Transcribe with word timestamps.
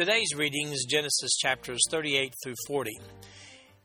Today's 0.00 0.34
reading 0.34 0.72
is 0.72 0.86
Genesis 0.88 1.36
chapters 1.36 1.78
38 1.90 2.32
through 2.42 2.54
40. 2.66 2.90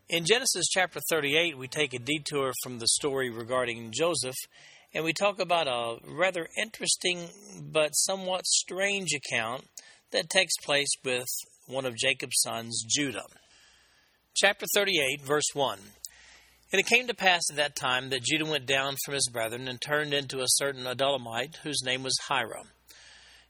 In 0.08 0.24
Genesis 0.24 0.66
chapter 0.72 1.02
38, 1.10 1.58
we 1.58 1.68
take 1.68 1.94
a 1.94 2.00
detour 2.00 2.54
from 2.64 2.80
the 2.80 2.88
story 2.88 3.30
regarding 3.30 3.92
Joseph 3.92 4.38
and 4.94 5.04
we 5.04 5.12
talk 5.12 5.42
about 5.42 5.68
a 5.68 5.98
rather 6.08 6.48
interesting 6.58 7.28
but 7.62 7.90
somewhat 7.90 8.46
strange 8.46 9.10
account 9.14 9.66
that 10.12 10.30
takes 10.30 10.54
place 10.64 10.88
with 11.04 11.28
one 11.68 11.86
of 11.86 11.98
Jacob's 11.98 12.40
sons, 12.42 12.86
Judah. 12.88 13.26
Chapter 14.38 14.68
38, 14.74 15.22
verse 15.22 15.50
1. 15.54 15.80
And 16.72 16.80
it 16.80 16.88
came 16.88 17.08
to 17.08 17.14
pass 17.14 17.42
at 17.50 17.58
that 17.58 17.76
time 17.76 18.10
that 18.12 18.24
Judah 18.24 18.50
went 18.50 18.66
down 18.66 18.96
from 19.04 19.16
his 19.16 19.30
brethren 19.34 19.68
and 19.68 19.82
turned 19.82 20.14
into 20.14 20.40
a 20.40 20.48
certain 20.48 20.86
Adullamite 20.86 21.58
whose 21.64 21.84
name 21.84 22.04
was 22.04 22.18
Hira. 22.30 22.64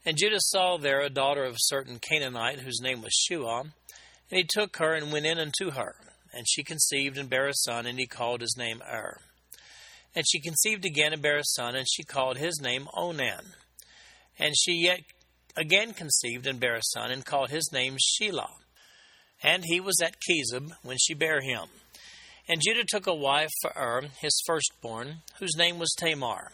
And 0.06 0.16
Judah 0.16 0.38
saw 0.38 0.76
there 0.76 1.00
a 1.00 1.10
daughter 1.10 1.42
of 1.42 1.54
a 1.54 1.58
certain 1.58 1.98
Canaanite 1.98 2.60
whose 2.60 2.80
name 2.80 3.02
was 3.02 3.12
Shua, 3.12 3.62
and 3.62 3.72
he 4.30 4.44
took 4.48 4.76
her 4.76 4.94
and 4.94 5.12
went 5.12 5.26
in 5.26 5.36
unto 5.36 5.72
her. 5.72 5.96
And 6.32 6.46
she 6.48 6.62
conceived 6.62 7.18
and 7.18 7.28
bare 7.28 7.48
a 7.48 7.54
son, 7.54 7.86
and 7.86 7.98
he 7.98 8.06
called 8.06 8.40
his 8.40 8.54
name 8.56 8.82
Er. 8.88 9.18
And 10.14 10.24
she 10.30 10.40
conceived 10.40 10.84
again 10.84 11.12
and 11.12 11.20
bare 11.20 11.38
a 11.38 11.44
son, 11.44 11.74
and 11.74 11.86
she 11.92 12.04
called 12.04 12.38
his 12.38 12.60
name 12.62 12.86
Onan. 12.94 13.54
And 14.38 14.54
she 14.56 14.74
yet 14.74 15.00
again 15.56 15.92
conceived 15.92 16.46
and 16.46 16.60
bare 16.60 16.76
a 16.76 16.82
son, 16.82 17.10
and 17.10 17.24
called 17.24 17.50
his 17.50 17.70
name 17.72 17.96
Shelah. 17.96 18.50
And 19.42 19.64
he 19.66 19.80
was 19.80 20.00
at 20.00 20.16
Chezib 20.20 20.70
when 20.82 20.98
she 21.00 21.14
bare 21.14 21.40
him. 21.40 21.68
And 22.48 22.62
Judah 22.64 22.84
took 22.86 23.08
a 23.08 23.14
wife 23.14 23.50
for 23.60 23.72
Er, 23.76 24.04
his 24.20 24.40
firstborn, 24.46 25.22
whose 25.40 25.56
name 25.56 25.80
was 25.80 25.92
Tamar. 25.98 26.52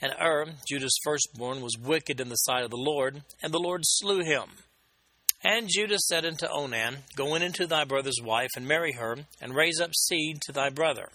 And 0.00 0.12
Er, 0.20 0.46
Judah's 0.68 0.98
firstborn, 1.02 1.60
was 1.60 1.76
wicked 1.78 2.20
in 2.20 2.28
the 2.28 2.36
sight 2.36 2.64
of 2.64 2.70
the 2.70 2.76
Lord, 2.76 3.22
and 3.42 3.52
the 3.52 3.58
Lord 3.58 3.82
slew 3.84 4.22
him. 4.22 4.50
And 5.42 5.68
Judah 5.68 5.98
said 5.98 6.24
unto 6.24 6.46
Onan, 6.46 6.98
Go 7.16 7.34
in 7.34 7.42
unto 7.42 7.66
thy 7.66 7.84
brother's 7.84 8.20
wife, 8.22 8.50
and 8.56 8.66
marry 8.66 8.92
her, 8.92 9.16
and 9.40 9.54
raise 9.54 9.80
up 9.80 9.94
seed 9.94 10.40
to 10.42 10.52
thy 10.52 10.68
brother. 10.68 11.08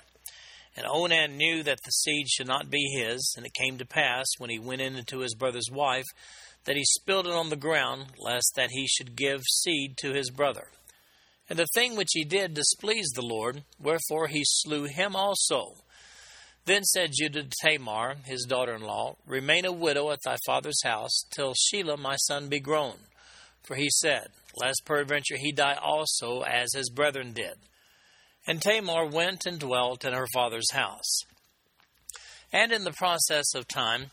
And 0.75 0.85
Onan 0.87 1.37
knew 1.37 1.61
that 1.63 1.79
the 1.83 1.91
seed 1.91 2.29
should 2.29 2.47
not 2.47 2.69
be 2.69 2.83
his, 2.97 3.33
and 3.37 3.45
it 3.45 3.53
came 3.53 3.77
to 3.77 3.85
pass, 3.85 4.25
when 4.37 4.49
he 4.49 4.59
went 4.59 4.81
in 4.81 4.95
unto 4.95 5.19
his 5.19 5.35
brother's 5.35 5.69
wife, 5.71 6.05
that 6.65 6.75
he 6.75 6.83
spilled 6.85 7.27
it 7.27 7.33
on 7.33 7.49
the 7.49 7.55
ground, 7.55 8.07
lest 8.17 8.53
that 8.55 8.71
he 8.71 8.87
should 8.87 9.15
give 9.15 9.41
seed 9.43 9.97
to 9.97 10.13
his 10.13 10.29
brother. 10.29 10.67
And 11.49 11.59
the 11.59 11.67
thing 11.73 11.95
which 11.95 12.11
he 12.13 12.23
did 12.23 12.53
displeased 12.53 13.15
the 13.15 13.21
Lord, 13.21 13.63
wherefore 13.77 14.27
he 14.27 14.43
slew 14.45 14.85
him 14.85 15.15
also. 15.15 15.75
Then 16.65 16.83
said 16.83 17.11
Judah 17.13 17.43
to 17.43 17.49
Tamar, 17.61 18.15
his 18.25 18.45
daughter 18.47 18.73
in 18.73 18.81
law, 18.81 19.17
Remain 19.25 19.65
a 19.65 19.71
widow 19.71 20.11
at 20.11 20.19
thy 20.23 20.37
father's 20.45 20.81
house, 20.83 21.25
till 21.35 21.53
Shelah 21.53 21.99
my 21.99 22.15
son 22.15 22.47
be 22.47 22.59
grown. 22.59 22.95
For 23.63 23.75
he 23.75 23.89
said, 23.89 24.27
Lest 24.55 24.83
peradventure 24.85 25.37
he 25.37 25.51
die 25.51 25.77
also, 25.81 26.41
as 26.41 26.73
his 26.73 26.89
brethren 26.89 27.33
did. 27.33 27.55
And 28.47 28.61
Tamar 28.61 29.05
went 29.07 29.45
and 29.45 29.59
dwelt 29.59 30.05
in 30.05 30.13
her 30.13 30.27
father's 30.33 30.71
house. 30.71 31.21
And 32.51 32.71
in 32.71 32.83
the 32.83 32.91
process 32.91 33.55
of 33.55 33.67
time, 33.67 34.11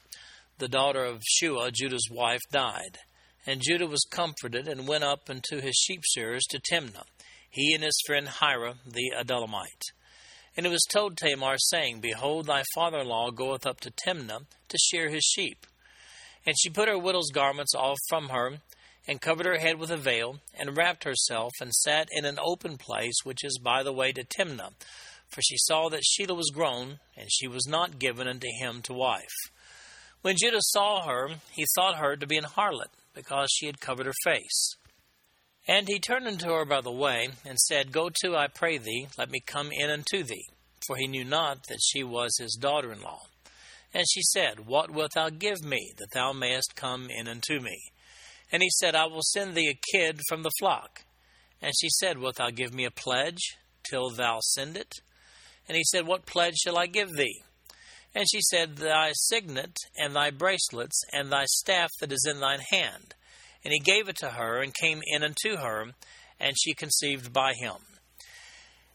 the 0.59 0.69
daughter 0.69 1.05
of 1.05 1.23
Shua, 1.27 1.71
Judah's 1.71 2.09
wife, 2.11 2.41
died. 2.51 2.99
And 3.47 3.63
Judah 3.63 3.87
was 3.87 4.07
comforted 4.11 4.67
and 4.67 4.89
went 4.89 5.05
up 5.05 5.29
unto 5.29 5.61
his 5.61 5.75
sheep 5.75 6.03
shearers 6.05 6.45
to 6.51 6.61
Timnah, 6.61 7.05
he 7.49 7.75
and 7.75 7.85
his 7.85 8.01
friend 8.07 8.29
Hira 8.29 8.75
the 8.87 9.13
Adullamite. 9.19 9.93
And 10.61 10.67
it 10.67 10.73
was 10.73 10.85
told 10.91 11.17
Tamar, 11.17 11.57
saying, 11.57 12.01
Behold, 12.01 12.45
thy 12.45 12.65
father 12.75 12.99
in 12.99 13.09
law 13.09 13.31
goeth 13.31 13.65
up 13.65 13.81
to 13.81 13.91
Timnah 13.91 14.45
to 14.69 14.77
shear 14.77 15.09
his 15.09 15.25
sheep. 15.25 15.67
And 16.45 16.55
she 16.61 16.69
put 16.69 16.87
her 16.87 16.99
widow's 16.99 17.31
garments 17.33 17.75
off 17.75 17.97
from 18.11 18.29
her, 18.29 18.59
and 19.09 19.23
covered 19.23 19.47
her 19.47 19.57
head 19.57 19.79
with 19.79 19.91
a 19.91 19.97
veil, 19.97 20.41
and 20.53 20.77
wrapped 20.77 21.05
herself, 21.05 21.53
and 21.63 21.73
sat 21.73 22.09
in 22.13 22.27
an 22.27 22.39
open 22.39 22.77
place 22.77 23.15
which 23.25 23.43
is 23.43 23.59
by 23.59 23.83
the 23.83 23.95
way 23.95 24.13
to 24.13 24.23
Timnah. 24.23 24.75
For 25.31 25.41
she 25.41 25.57
saw 25.57 25.89
that 25.89 26.03
Shelah 26.03 26.37
was 26.37 26.53
grown, 26.53 26.99
and 27.17 27.33
she 27.33 27.49
was 27.49 27.67
not 27.67 27.99
given 27.99 28.29
unto 28.29 28.49
him 28.61 28.83
to 28.83 28.93
wife. 28.93 29.33
When 30.21 30.37
Judah 30.37 30.61
saw 30.61 31.07
her, 31.07 31.37
he 31.53 31.65
thought 31.75 31.97
her 31.97 32.17
to 32.17 32.27
be 32.27 32.37
an 32.37 32.45
harlot, 32.45 32.91
because 33.15 33.49
she 33.51 33.65
had 33.65 33.81
covered 33.81 34.05
her 34.05 34.13
face. 34.25 34.77
And 35.69 35.89
he 35.89 35.99
turned 35.99 36.27
unto 36.27 36.49
her 36.49 36.65
by 36.65 36.81
the 36.81 36.91
way, 36.91 37.29
and 37.45 37.59
said, 37.59 37.93
Go 37.93 38.11
to, 38.23 38.37
I 38.37 38.49
pray 38.49 38.79
thee, 38.79 39.09
let 39.19 39.31
me 39.31 39.41
come 39.41 39.71
in 39.73 39.91
unto 39.91 40.23
thee. 40.23 40.47
For 40.87 40.97
he 40.97 41.07
knew 41.07 41.25
not 41.25 41.67
that 41.69 41.81
she 41.83 42.03
was 42.03 42.37
his 42.39 42.59
daughter 42.61 42.93
in 42.93 43.03
law. 43.03 43.21
And 43.93 44.07
she 44.09 44.23
said, 44.23 44.67
What 44.67 44.91
wilt 44.91 45.13
thou 45.15 45.31
give 45.31 45.63
me, 45.63 45.93
that 45.99 46.13
thou 46.13 46.33
mayest 46.33 46.77
come 46.77 47.09
in 47.11 47.29
unto 47.29 47.61
me? 47.61 47.93
And 48.53 48.63
he 48.63 48.71
said, 48.71 48.95
I 48.95 49.07
will 49.07 49.23
send 49.23 49.55
thee 49.55 49.69
a 49.69 49.97
kid 49.97 50.21
from 50.29 50.43
the 50.43 50.53
flock. 50.59 51.05
And 51.63 51.73
she 51.79 51.89
said, 51.91 52.19
Wilt 52.19 52.37
thou 52.37 52.51
give 52.51 52.73
me 52.73 52.85
a 52.85 52.91
pledge, 52.91 53.57
till 53.89 54.11
thou 54.11 54.41
send 54.41 54.77
it? 54.77 54.93
And 55.69 55.77
he 55.77 55.85
said, 55.85 56.07
What 56.07 56.27
pledge 56.27 56.57
shall 56.57 56.79
I 56.79 56.87
give 56.87 57.13
thee? 57.17 57.43
And 58.15 58.27
she 58.31 58.41
said, 58.41 58.77
Thy 58.77 59.13
signet, 59.13 59.77
and 59.97 60.17
thy 60.17 60.31
bracelets, 60.31 61.01
and 61.13 61.31
thy 61.31 61.45
staff 61.45 61.91
that 62.01 62.13
is 62.13 62.27
in 62.29 62.41
thine 62.41 62.61
hand. 62.71 63.15
And 63.65 63.73
he 63.73 63.79
gave 63.79 64.09
it 64.09 64.17
to 64.19 64.31
her, 64.31 64.63
and 64.63 64.75
came 64.75 65.03
in 65.07 65.23
unto 65.23 65.57
her, 65.57 65.87
and 66.39 66.57
she 66.59 66.75
conceived 66.75 67.33
by 67.33 67.53
him. 67.55 67.77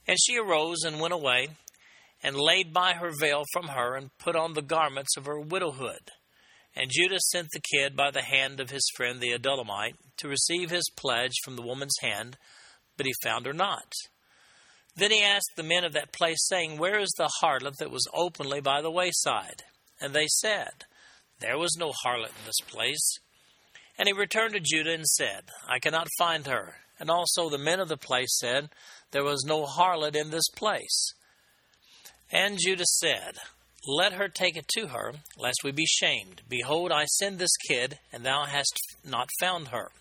And 0.08 0.18
she 0.20 0.38
arose 0.38 0.84
and 0.84 1.00
went 1.00 1.14
away, 1.14 1.50
and 2.24 2.36
laid 2.36 2.74
by 2.74 2.94
her 2.94 3.12
veil 3.20 3.44
from 3.54 3.68
her, 3.70 3.96
and 3.96 4.18
put 4.18 4.36
on 4.36 4.54
the 4.54 4.62
garments 4.62 5.16
of 5.18 5.26
her 5.26 5.40
widowhood. 5.40 6.12
And 6.76 6.92
Judah 6.92 7.20
sent 7.20 7.50
the 7.54 7.62
kid 7.74 7.96
by 7.96 8.12
the 8.12 8.24
hand 8.24 8.60
of 8.60 8.70
his 8.70 8.86
friend 8.96 9.22
the 9.22 9.32
Adullamite 9.32 9.96
to 10.18 10.28
receive 10.28 10.70
his 10.70 10.90
pledge 10.98 11.34
from 11.44 11.56
the 11.56 11.62
woman's 11.62 11.96
hand, 12.02 12.38
but 12.98 13.06
he 13.06 13.14
found 13.24 13.46
her 13.46 13.54
not. 13.54 13.94
Then 14.96 15.12
he 15.12 15.22
asked 15.22 15.52
the 15.56 15.64
men 15.64 15.84
of 15.84 15.94
that 15.94 16.14
place, 16.14 16.48
saying, 16.48 16.78
Where 16.78 17.00
is 17.00 17.14
the 17.18 17.30
harlot 17.42 17.76
that 17.80 17.92
was 17.92 18.08
openly 18.14 18.62
by 18.62 18.82
the 18.82 18.92
wayside? 18.92 19.64
And 20.00 20.14
they 20.14 20.28
said, 20.28 20.86
There 21.40 21.58
was 21.58 21.76
no 21.78 21.92
harlot 22.06 22.30
in 22.30 22.46
this 22.46 22.62
place. 22.66 23.20
And 23.98 24.08
he 24.08 24.14
returned 24.14 24.54
to 24.54 24.60
Judah 24.60 24.94
and 24.94 25.06
said, 25.06 25.44
I 25.68 25.80
cannot 25.80 26.08
find 26.18 26.48
her. 26.48 26.76
And 27.00 27.10
also 27.10 27.50
the 27.50 27.58
men 27.58 27.80
of 27.80 27.90
the 27.90 27.98
place 27.98 28.38
said, 28.40 28.70
There 29.12 29.24
was 29.24 29.46
no 29.46 29.66
harlot 29.66 30.16
in 30.16 30.32
this 30.32 30.48
place. 30.56 31.14
And 32.32 32.58
Judah 32.60 32.86
said, 32.86 33.38
Let 33.88 34.14
her 34.14 34.28
take 34.28 34.58
it 34.58 34.68
to 34.76 34.88
her, 34.88 35.14
lest 35.38 35.64
we 35.64 35.72
be 35.72 35.86
shamed. 35.86 36.42
Behold, 36.50 36.92
I 36.92 37.06
send 37.06 37.40
this 37.40 37.56
kid, 37.68 38.00
and 38.12 38.26
thou 38.26 38.46
hast 38.46 38.78
not 39.06 39.30
found 39.40 39.70
her. 39.70 39.92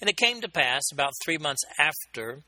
And 0.00 0.10
it 0.10 0.16
came 0.16 0.40
to 0.40 0.48
pass, 0.48 0.82
about 0.92 1.12
three 1.24 1.38
months 1.38 1.62
after, 1.78 2.40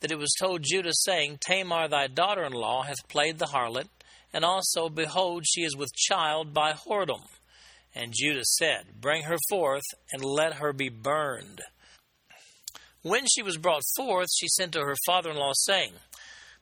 that 0.00 0.10
it 0.10 0.18
was 0.18 0.34
told 0.38 0.62
Judah, 0.62 0.92
saying, 0.92 1.38
Tamar 1.40 1.88
thy 1.88 2.06
daughter 2.06 2.44
in 2.44 2.52
law 2.52 2.82
hath 2.82 3.08
played 3.08 3.38
the 3.38 3.46
harlot, 3.46 3.88
and 4.32 4.44
also, 4.44 4.88
behold, 4.88 5.44
she 5.46 5.62
is 5.62 5.76
with 5.76 5.94
child 5.94 6.52
by 6.52 6.72
whoredom. 6.72 7.22
And 7.98 8.14
Judah 8.14 8.44
said, 8.44 9.00
Bring 9.00 9.24
her 9.24 9.38
forth, 9.50 9.82
and 10.12 10.24
let 10.24 10.54
her 10.54 10.72
be 10.72 10.88
burned. 10.88 11.60
When 13.02 13.24
she 13.26 13.42
was 13.42 13.56
brought 13.56 13.82
forth, 13.96 14.28
she 14.32 14.46
sent 14.46 14.72
to 14.74 14.82
her 14.82 14.94
father 15.04 15.30
in 15.30 15.36
law, 15.36 15.50
saying, 15.52 15.94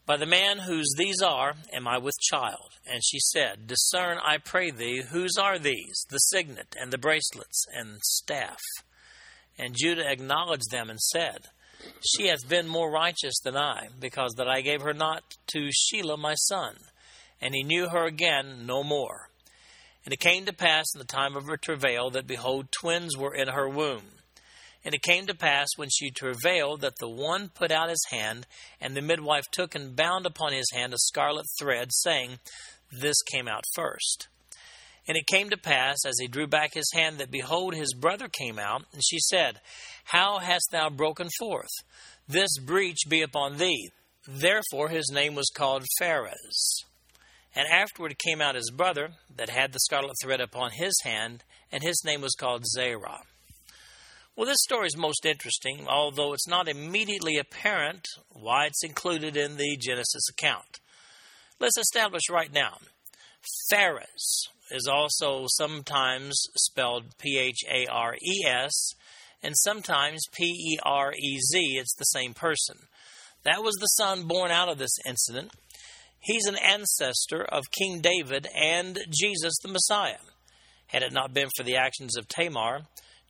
By 0.07 0.17
the 0.17 0.25
man 0.25 0.61
whose 0.61 0.95
these 0.97 1.21
are, 1.21 1.53
am 1.75 1.87
I 1.87 1.99
with 1.99 2.15
child? 2.23 2.71
And 2.87 3.03
she 3.05 3.19
said, 3.21 3.67
Discern, 3.67 4.17
I 4.25 4.39
pray 4.39 4.71
thee, 4.71 5.03
whose 5.11 5.37
are 5.37 5.59
these, 5.59 6.07
the 6.09 6.19
signet, 6.19 6.75
and 6.81 6.91
the 6.91 6.97
bracelets, 6.99 7.67
and 7.71 7.99
staff? 8.03 8.61
And 9.59 9.77
Judah 9.77 10.11
acknowledged 10.11 10.71
them, 10.71 10.89
and 10.89 11.01
said, 11.01 11.49
She 12.03 12.29
hath 12.29 12.49
been 12.49 12.67
more 12.67 12.91
righteous 12.91 13.39
than 13.45 13.59
I, 13.59 13.89
because 14.01 14.33
that 14.39 14.49
I 14.49 14.63
gave 14.63 14.81
her 14.81 14.95
not 14.95 15.23
to 15.49 15.69
Shelah 15.69 16.19
my 16.19 16.35
son. 16.35 16.77
And 17.43 17.55
he 17.55 17.63
knew 17.63 17.91
her 17.91 18.07
again 18.07 18.65
no 18.65 18.83
more. 18.83 19.29
And 20.07 20.13
it 20.13 20.21
came 20.21 20.47
to 20.47 20.53
pass 20.53 20.87
in 20.95 21.01
the 21.01 21.05
time 21.05 21.37
of 21.37 21.47
her 21.47 21.57
travail 21.57 22.11
that, 22.11 22.29
behold, 22.29 22.71
twins 22.71 23.17
were 23.17 23.35
in 23.35 23.49
her 23.49 23.69
womb. 23.69 24.05
And 24.85 24.95
it 24.95 25.03
came 25.03 25.27
to 25.27 25.35
pass 25.35 25.67
when 25.75 25.89
she 25.91 26.13
travailed 26.13 26.83
that 26.83 26.95
the 27.01 27.09
one 27.09 27.49
put 27.49 27.73
out 27.73 27.91
his 27.91 28.07
hand, 28.11 28.47
and 28.81 28.97
the 28.97 29.03
midwife 29.03 29.47
took 29.51 29.75
and 29.75 29.97
bound 29.97 30.25
upon 30.25 30.53
his 30.53 30.71
hand 30.73 30.95
a 30.95 30.99
scarlet 30.99 31.47
thread, 31.59 31.89
saying, 31.91 32.39
This 32.93 33.21
came 33.23 33.49
out 33.49 33.65
first. 33.75 34.29
And 35.09 35.17
it 35.17 35.27
came 35.27 35.51
to 35.51 35.57
pass, 35.57 35.97
as 36.07 36.15
he 36.21 36.29
drew 36.29 36.47
back 36.47 36.75
his 36.75 36.91
hand, 36.95 37.19
that 37.19 37.33
behold, 37.33 37.75
his 37.75 37.93
brother 37.93 38.29
came 38.29 38.61
out, 38.61 38.85
and 38.93 39.03
she 39.05 39.19
said, 39.19 39.61
How 40.05 40.39
hast 40.39 40.69
thou 40.71 40.89
broken 40.89 41.31
forth? 41.37 41.73
This 42.29 42.57
breach 42.65 43.09
be 43.09 43.23
upon 43.23 43.57
thee. 43.57 43.91
Therefore 44.29 44.89
his 44.89 45.11
name 45.13 45.35
was 45.35 45.51
called 45.53 45.85
Pharez. 46.01 46.85
And 47.57 47.67
afterward 47.69 48.19
came 48.19 48.43
out 48.43 48.55
his 48.55 48.71
brother, 48.71 49.13
that 49.35 49.49
had 49.49 49.73
the 49.73 49.81
scarlet 49.81 50.15
thread 50.23 50.43
upon 50.43 50.73
his 50.73 50.95
hand, 51.03 51.43
and 51.73 51.83
his 51.83 52.03
name 52.05 52.21
was 52.21 52.35
called 52.35 52.67
Zerah. 52.67 53.23
Well, 54.37 54.47
this 54.47 54.63
story 54.63 54.89
is 54.89 54.97
most 54.97 55.25
interesting, 55.25 55.87
although 55.89 56.35
it's 56.35 56.47
not 56.47 56.69
immediately 56.69 57.39
apparent 57.39 58.07
why 58.29 58.67
it's 58.67 58.85
included 58.85 59.35
in 59.35 59.57
the 59.57 59.79
Genesis 59.79 60.29
account. 60.29 60.81
Let's 61.59 61.79
establish 61.79 62.29
right 62.31 62.53
now. 62.53 62.77
Pharez 63.73 64.51
is 64.71 64.87
also 64.87 65.47
sometimes 65.49 66.35
spelled 66.57 67.17
P 67.17 67.39
H 67.39 67.61
A 67.73 67.87
R 67.91 68.17
E 68.17 68.45
S 68.47 68.93
and 69.43 69.55
sometimes 69.57 70.21
P 70.33 70.45
E 70.45 70.79
R 70.83 71.15
E 71.15 71.39
Z. 71.39 71.59
It's 71.79 71.95
the 71.95 72.05
same 72.05 72.35
person. 72.35 72.77
That 73.45 73.63
was 73.63 73.77
the 73.77 73.87
son 73.87 74.25
born 74.25 74.51
out 74.51 74.69
of 74.69 74.77
this 74.77 74.99
incident. 75.07 75.53
He's 76.27 76.47
an 76.47 76.57
ancestor 76.57 77.45
of 77.45 77.71
King 77.71 78.01
David 78.01 78.49
and 78.53 78.99
Jesus 79.11 79.55
the 79.63 79.69
Messiah. 79.69 80.19
Had 80.89 81.05
it 81.05 81.13
not 81.13 81.33
been 81.33 81.49
for 81.57 81.63
the 81.63 81.77
actions 81.77 82.17
of 82.17 82.27
Tamar, 82.27 82.81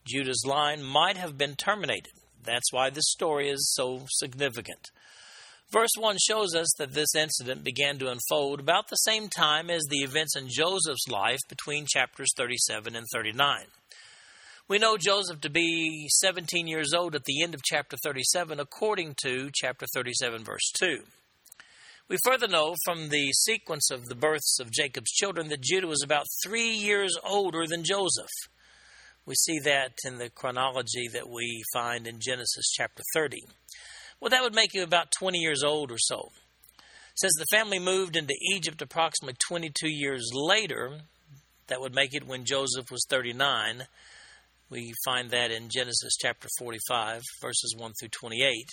Judah's 0.03 0.43
line 0.47 0.81
might 0.81 1.15
have 1.15 1.37
been 1.37 1.55
terminated. 1.55 2.13
That's 2.43 2.73
why 2.73 2.89
this 2.89 3.11
story 3.11 3.49
is 3.51 3.71
so 3.75 4.07
significant. 4.09 4.89
Verse 5.69 5.91
1 5.95 6.17
shows 6.27 6.55
us 6.55 6.73
that 6.79 6.93
this 6.93 7.13
incident 7.13 7.63
began 7.63 7.99
to 7.99 8.09
unfold 8.09 8.59
about 8.59 8.89
the 8.89 8.95
same 8.95 9.29
time 9.29 9.69
as 9.69 9.83
the 9.83 9.99
events 9.99 10.35
in 10.35 10.47
Joseph's 10.49 11.07
life 11.07 11.41
between 11.47 11.85
chapters 11.85 12.29
37 12.35 12.95
and 12.95 13.05
39. 13.13 13.65
We 14.67 14.79
know 14.79 14.97
Joseph 14.97 15.41
to 15.41 15.51
be 15.51 16.07
17 16.09 16.65
years 16.65 16.95
old 16.95 17.13
at 17.13 17.25
the 17.25 17.43
end 17.43 17.53
of 17.53 17.61
chapter 17.61 17.95
37, 18.03 18.59
according 18.59 19.13
to 19.21 19.51
chapter 19.53 19.85
37, 19.93 20.43
verse 20.43 20.71
2. 20.79 21.03
We 22.09 22.17
further 22.23 22.47
know 22.47 22.73
from 22.85 23.09
the 23.09 23.33
sequence 23.33 23.91
of 23.91 24.05
the 24.05 24.15
births 24.15 24.59
of 24.61 24.71
Jacob's 24.71 25.11
children 25.11 25.49
that 25.49 25.59
Judah 25.59 25.87
was 25.87 26.01
about 26.01 26.25
three 26.41 26.69
years 26.69 27.17
older 27.21 27.67
than 27.67 27.83
Joseph. 27.83 28.31
We 29.25 29.35
see 29.35 29.59
that 29.65 29.91
in 30.05 30.17
the 30.17 30.29
chronology 30.29 31.09
that 31.11 31.29
we 31.29 31.63
find 31.73 32.07
in 32.07 32.21
Genesis 32.21 32.71
chapter 32.71 33.03
30. 33.13 33.41
Well, 34.21 34.29
that 34.29 34.41
would 34.41 34.55
make 34.55 34.73
him 34.73 34.85
about 34.85 35.11
20 35.19 35.37
years 35.39 35.63
old 35.63 35.91
or 35.91 35.97
so. 35.97 36.29
Since 37.15 37.33
the 37.37 37.57
family 37.57 37.77
moved 37.77 38.15
into 38.15 38.35
Egypt 38.53 38.81
approximately 38.81 39.35
22 39.45 39.89
years 39.89 40.29
later, 40.33 40.99
that 41.67 41.81
would 41.81 41.93
make 41.93 42.13
it 42.13 42.25
when 42.25 42.45
Joseph 42.45 42.89
was 42.89 43.05
39. 43.09 43.83
We 44.69 44.93
find 45.03 45.29
that 45.31 45.51
in 45.51 45.67
Genesis 45.69 46.15
chapter 46.17 46.47
45, 46.57 47.21
verses 47.41 47.75
1 47.77 47.91
through 47.99 48.09
28. 48.09 48.65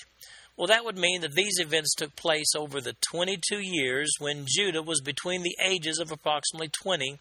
Well, 0.56 0.68
that 0.68 0.84
would 0.84 0.96
mean 0.96 1.22
that 1.22 1.32
these 1.32 1.58
events 1.58 1.94
took 1.94 2.14
place 2.14 2.54
over 2.56 2.80
the 2.80 2.94
22 3.10 3.58
years 3.58 4.12
when 4.20 4.46
Judah 4.46 4.82
was 4.82 5.00
between 5.00 5.42
the 5.42 5.56
ages 5.60 5.98
of 5.98 6.12
approximately 6.12 6.68
20 6.68 7.18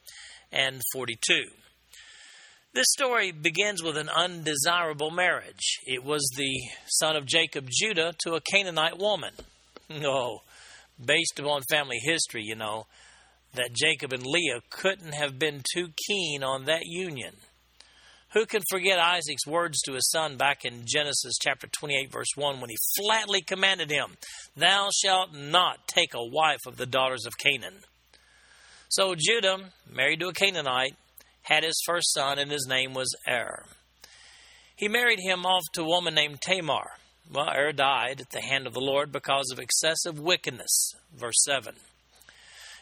and 0.52 0.82
42. 0.94 1.46
This 2.74 2.86
story 2.90 3.32
begins 3.32 3.82
with 3.84 3.98
an 3.98 4.10
undesirable 4.10 5.12
marriage. 5.12 5.80
It 5.86 6.04
was 6.04 6.28
the 6.36 6.60
son 6.88 7.16
of 7.16 7.26
Jacob, 7.26 7.68
Judah, 7.72 8.14
to 8.24 8.36
a 8.36 8.42
Canaanite 8.52 8.98
woman. 8.98 9.34
No, 9.90 10.12
oh, 10.12 10.42
based 11.04 11.40
upon 11.40 11.62
family 11.70 12.00
history, 12.04 12.44
you 12.44 12.56
know, 12.56 12.86
that 13.54 13.74
Jacob 13.74 14.14
and 14.14 14.26
Leah 14.26 14.62
couldn't 14.70 15.14
have 15.14 15.38
been 15.38 15.62
too 15.74 15.90
keen 16.08 16.44
on 16.44 16.66
that 16.66 16.86
union. 16.86 17.34
Who 18.34 18.48
can 18.48 18.64
forget 18.68 18.98
Isaac's 18.98 19.46
words 19.46 19.80
to 19.82 19.94
his 19.94 20.10
son 20.10 20.38
back 20.38 20.66
in 20.66 20.86
Genesis 20.86 21.36
chapter 21.40 21.68
28, 21.68 22.12
verse 22.12 22.30
1, 22.36 22.60
when 22.60 22.70
he 22.72 22.78
flatly 23.00 23.42
commanded 23.42 23.92
him, 23.92 24.18
Thou 24.56 24.90
shalt 25.04 25.36
not 25.36 25.88
take 25.88 26.16
a 26.16 26.26
wife 26.26 26.62
of 26.66 26.78
the 26.78 26.88
daughters 26.88 27.28
of 27.28 27.38
Canaan. 27.38 27.82
So 28.90 29.14
Judah, 29.16 29.58
married 29.92 30.20
to 30.22 30.30
a 30.30 30.34
Canaanite, 30.34 30.96
had 31.44 31.64
his 31.64 31.80
first 31.86 32.12
son, 32.12 32.40
and 32.40 32.52
his 32.52 32.66
name 32.68 32.96
was 32.96 33.16
Er. 33.30 33.66
He 34.76 34.88
married 34.88 35.20
him 35.20 35.46
off 35.46 35.64
to 35.74 35.82
a 35.82 35.88
woman 35.88 36.16
named 36.16 36.42
Tamar. 36.42 36.98
Well, 37.32 37.50
Er 37.56 37.72
died 37.72 38.20
at 38.20 38.32
the 38.32 38.42
hand 38.42 38.66
of 38.66 38.74
the 38.74 38.80
Lord 38.80 39.12
because 39.12 39.52
of 39.52 39.60
excessive 39.60 40.20
wickedness. 40.20 40.94
Verse 41.16 41.44
7. 41.44 41.76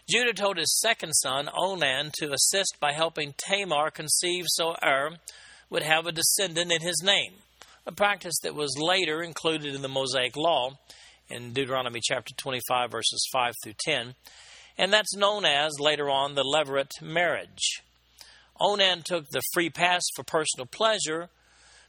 Judah 0.09 0.33
told 0.33 0.57
his 0.57 0.79
second 0.79 1.13
son, 1.13 1.49
Onan, 1.53 2.11
to 2.19 2.33
assist 2.33 2.77
by 2.79 2.93
helping 2.93 3.33
Tamar 3.37 3.91
conceive 3.91 4.45
so 4.47 4.75
Er 4.83 5.11
would 5.71 5.83
have 5.83 6.05
a 6.05 6.11
descendant 6.11 6.71
in 6.71 6.81
his 6.81 7.01
name, 7.03 7.33
a 7.87 7.91
practice 7.91 8.35
that 8.43 8.53
was 8.53 8.77
later 8.77 9.23
included 9.23 9.73
in 9.73 9.81
the 9.81 9.87
Mosaic 9.87 10.35
Law 10.35 10.77
in 11.29 11.53
Deuteronomy 11.53 12.01
chapter 12.03 12.35
25, 12.35 12.91
verses 12.91 13.27
5 13.31 13.53
through 13.63 13.73
10, 13.79 14.13
and 14.77 14.91
that's 14.91 15.15
known 15.15 15.45
as, 15.45 15.79
later 15.79 16.09
on, 16.09 16.35
the 16.35 16.43
Levirate 16.43 17.01
marriage. 17.01 17.81
Onan 18.59 19.03
took 19.03 19.29
the 19.29 19.41
free 19.53 19.69
pass 19.69 20.01
for 20.13 20.23
personal 20.23 20.65
pleasure, 20.65 21.29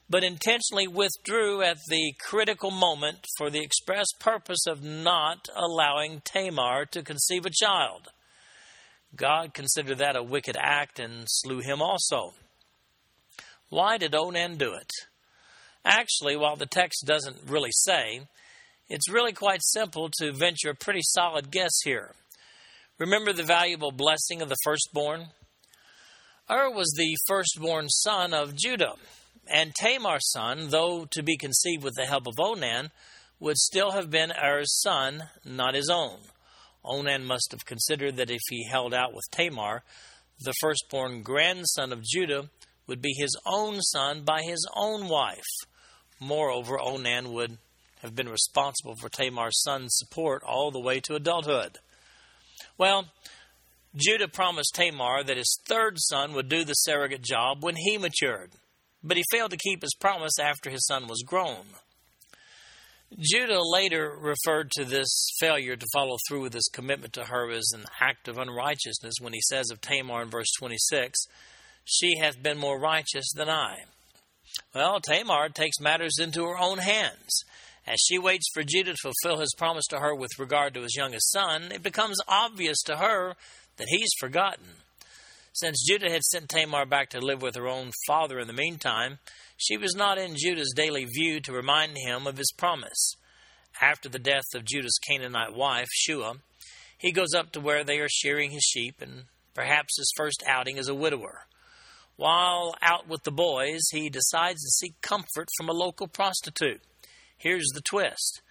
but 0.09 0.23
intentionally 0.23 0.87
withdrew 0.87 1.63
at 1.63 1.79
the 1.89 2.15
critical 2.21 2.71
moment 2.71 3.27
for 3.37 3.51
the 3.51 3.63
express 3.63 4.07
purpose 4.21 4.65
of 4.67 4.83
not 4.83 5.49
allowing 5.57 6.23
Tamar 6.25 6.87
to 6.87 7.03
conceive 7.03 7.47
a 7.47 7.51
child. 7.51 8.09
God 9.17 9.55
considered 9.55 9.99
that 9.99 10.17
a 10.17 10.23
wicked 10.23 10.57
act 10.59 11.01
and 11.01 11.25
slew 11.27 11.61
him 11.61 11.83
also. 11.83 12.35
Why 13.73 13.97
did 13.97 14.15
Onan 14.15 14.59
do 14.59 14.75
it? 14.75 14.91
Actually, 15.83 16.37
while 16.37 16.57
the 16.57 16.67
text 16.67 17.07
doesn't 17.07 17.49
really 17.49 17.71
say, 17.73 18.21
it's 18.91 19.11
really 19.11 19.33
quite 19.33 19.63
simple 19.63 20.11
to 20.19 20.31
venture 20.31 20.69
a 20.69 20.75
pretty 20.75 21.01
solid 21.01 21.51
guess 21.51 21.81
here. 21.83 22.11
Remember 22.99 23.33
the 23.33 23.43
valuable 23.43 23.91
blessing 23.91 24.43
of 24.43 24.51
the 24.51 24.59
firstborn? 24.63 25.29
Ur 26.51 26.71
was 26.71 26.93
the 26.99 27.17
firstborn 27.27 27.89
son 27.89 28.35
of 28.35 28.55
Judah, 28.55 28.97
and 29.47 29.75
Tamar's 29.75 30.31
son, 30.31 30.69
though 30.69 31.07
to 31.07 31.23
be 31.23 31.39
conceived 31.39 31.83
with 31.83 31.95
the 31.97 32.05
help 32.05 32.27
of 32.27 32.39
Onan, 32.39 32.91
would 33.41 33.57
still 33.57 33.93
have 33.93 34.11
been 34.11 34.33
Er's 34.33 34.83
son, 34.83 35.31
not 35.47 35.75
his 35.75 35.89
own. 35.89 36.19
Onan 36.85 37.25
must 37.25 37.49
have 37.53 37.65
considered 37.65 38.17
that 38.17 38.31
if 38.31 38.43
he 38.51 38.69
held 38.69 38.93
out 38.93 39.15
with 39.15 39.25
Tamar, 39.31 39.83
the 40.39 40.53
firstborn 40.61 41.23
grandson 41.23 41.91
of 41.91 42.05
Judah 42.05 42.51
would 42.93 43.01
be 43.01 43.15
his 43.17 43.35
own 43.47 43.81
son 43.81 44.21
by 44.23 44.43
his 44.43 44.69
own 44.77 45.09
wife. 45.09 45.41
Moreover, 46.21 46.79
Onan 46.79 47.33
would 47.33 47.57
have 48.03 48.15
been 48.15 48.29
responsible 48.29 48.97
for 48.97 49.09
Tamar's 49.09 49.63
son's 49.63 49.97
support 49.97 50.43
all 50.45 50.71
the 50.71 50.79
way 50.79 51.01
to 51.01 51.15
adulthood. 51.15 51.79
Well, 52.77 53.07
Judah 53.97 54.29
promised 54.29 54.75
Tamar 54.75 55.25
that 55.25 55.39
his 55.39 55.59
third 55.65 55.95
son 56.01 56.35
would 56.35 56.51
do 56.51 56.65
the 56.65 56.75
surrogate 56.75 57.23
job 57.23 57.65
when 57.65 57.77
he 57.77 57.97
matured, 57.97 58.51
but 59.03 59.17
he 59.17 59.25
failed 59.31 59.53
to 59.53 59.57
keep 59.57 59.81
his 59.81 59.95
promise 59.99 60.39
after 60.39 60.69
his 60.69 60.87
son 60.87 61.07
was 61.07 61.25
grown. 61.27 61.65
Judah 63.19 63.63
later 63.63 64.15
referred 64.21 64.71
to 64.73 64.85
this 64.85 65.31
failure 65.41 65.77
to 65.77 65.87
follow 65.95 66.19
through 66.29 66.43
with 66.43 66.53
his 66.53 66.71
commitment 66.71 67.15
to 67.15 67.25
her 67.25 67.51
as 67.51 67.71
an 67.75 67.85
act 68.03 68.29
of 68.29 68.37
unrighteousness 68.37 69.15
when 69.19 69.33
he 69.33 69.41
says 69.49 69.71
of 69.71 69.81
Tamar 69.81 70.23
in 70.23 70.29
verse 70.31 70.51
26, 70.59 71.27
She 71.85 72.19
hath 72.19 72.43
been 72.43 72.59
more 72.59 72.81
righteous 72.81 73.31
than 73.35 73.49
I. 73.49 73.85
Well, 74.75 75.01
Tamar 75.01 75.49
takes 75.49 75.81
matters 75.81 76.19
into 76.19 76.45
her 76.45 76.59
own 76.59 76.79
hands. 76.79 77.45
As 77.87 77.99
she 78.07 78.19
waits 78.19 78.49
for 78.55 78.63
Judah 78.63 78.93
to 78.93 78.97
fulfill 79.03 79.41
his 79.41 79.55
promise 79.57 79.87
to 79.89 79.99
her 79.99 80.15
with 80.15 80.39
regard 80.39 80.75
to 80.75 80.83
his 80.83 80.95
youngest 80.97 81.33
son, 81.33 81.73
it 81.73 81.83
becomes 81.83 82.19
obvious 82.29 82.81
to 82.83 82.97
her 82.97 83.35
that 83.77 83.89
he's 83.89 84.13
forgotten. 84.21 84.77
Since 85.53 85.85
Judah 85.87 86.11
had 86.11 86.23
sent 86.23 86.49
Tamar 86.49 86.87
back 86.87 87.11
to 87.11 87.21
live 87.21 87.43
with 87.43 87.57
her 87.57 87.69
own 87.69 87.91
father 88.07 88.39
in 88.39 88.47
the 88.47 88.53
meantime, 88.53 89.19
she 89.57 89.77
was 89.77 89.95
not 89.95 90.17
in 90.17 90.37
Judah's 90.37 90.73
daily 90.75 91.05
view 91.05 91.41
to 91.41 91.53
remind 91.53 91.99
him 91.99 92.27
of 92.27 92.39
his 92.39 92.53
promise. 92.57 93.17
After 93.81 94.09
the 94.09 94.19
death 94.19 94.45
of 94.55 94.65
Judah's 94.65 94.99
Canaanite 95.07 95.55
wife, 95.55 95.89
Shua, 95.93 96.37
he 96.97 97.13
goes 97.13 97.35
up 97.35 97.53
to 97.53 97.61
where 97.61 97.85
they 97.85 97.99
are 97.99 98.09
shearing 98.09 98.53
his 98.53 98.63
sheep 98.63 99.01
and 99.01 99.25
perhaps 99.55 99.97
his 99.99 100.13
first 100.17 100.43
outing 100.47 100.79
as 100.79 100.89
a 100.89 100.95
widower. 100.95 101.47
While 102.23 102.77
out 102.81 103.09
with 103.09 103.25
the 103.25 103.33
boys, 103.33 103.81
he 103.91 104.09
decides 104.09 104.63
to 104.63 104.71
seek 104.71 105.01
comfort 105.01 105.49
from 105.57 105.69
a 105.69 105.73
local 105.73 106.07
prostitute. 106.07 106.81
Here's 107.37 107.67
the 107.75 107.81
twist 107.81 108.43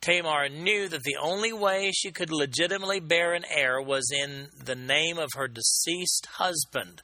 Tamar 0.00 0.48
knew 0.48 0.88
that 0.88 1.02
the 1.02 1.16
only 1.20 1.52
way 1.52 1.90
she 1.90 2.12
could 2.12 2.30
legitimately 2.30 3.00
bear 3.00 3.34
an 3.34 3.42
heir 3.52 3.82
was 3.82 4.08
in 4.12 4.50
the 4.64 4.76
name 4.76 5.18
of 5.18 5.30
her 5.34 5.48
deceased 5.48 6.28
husband, 6.34 7.02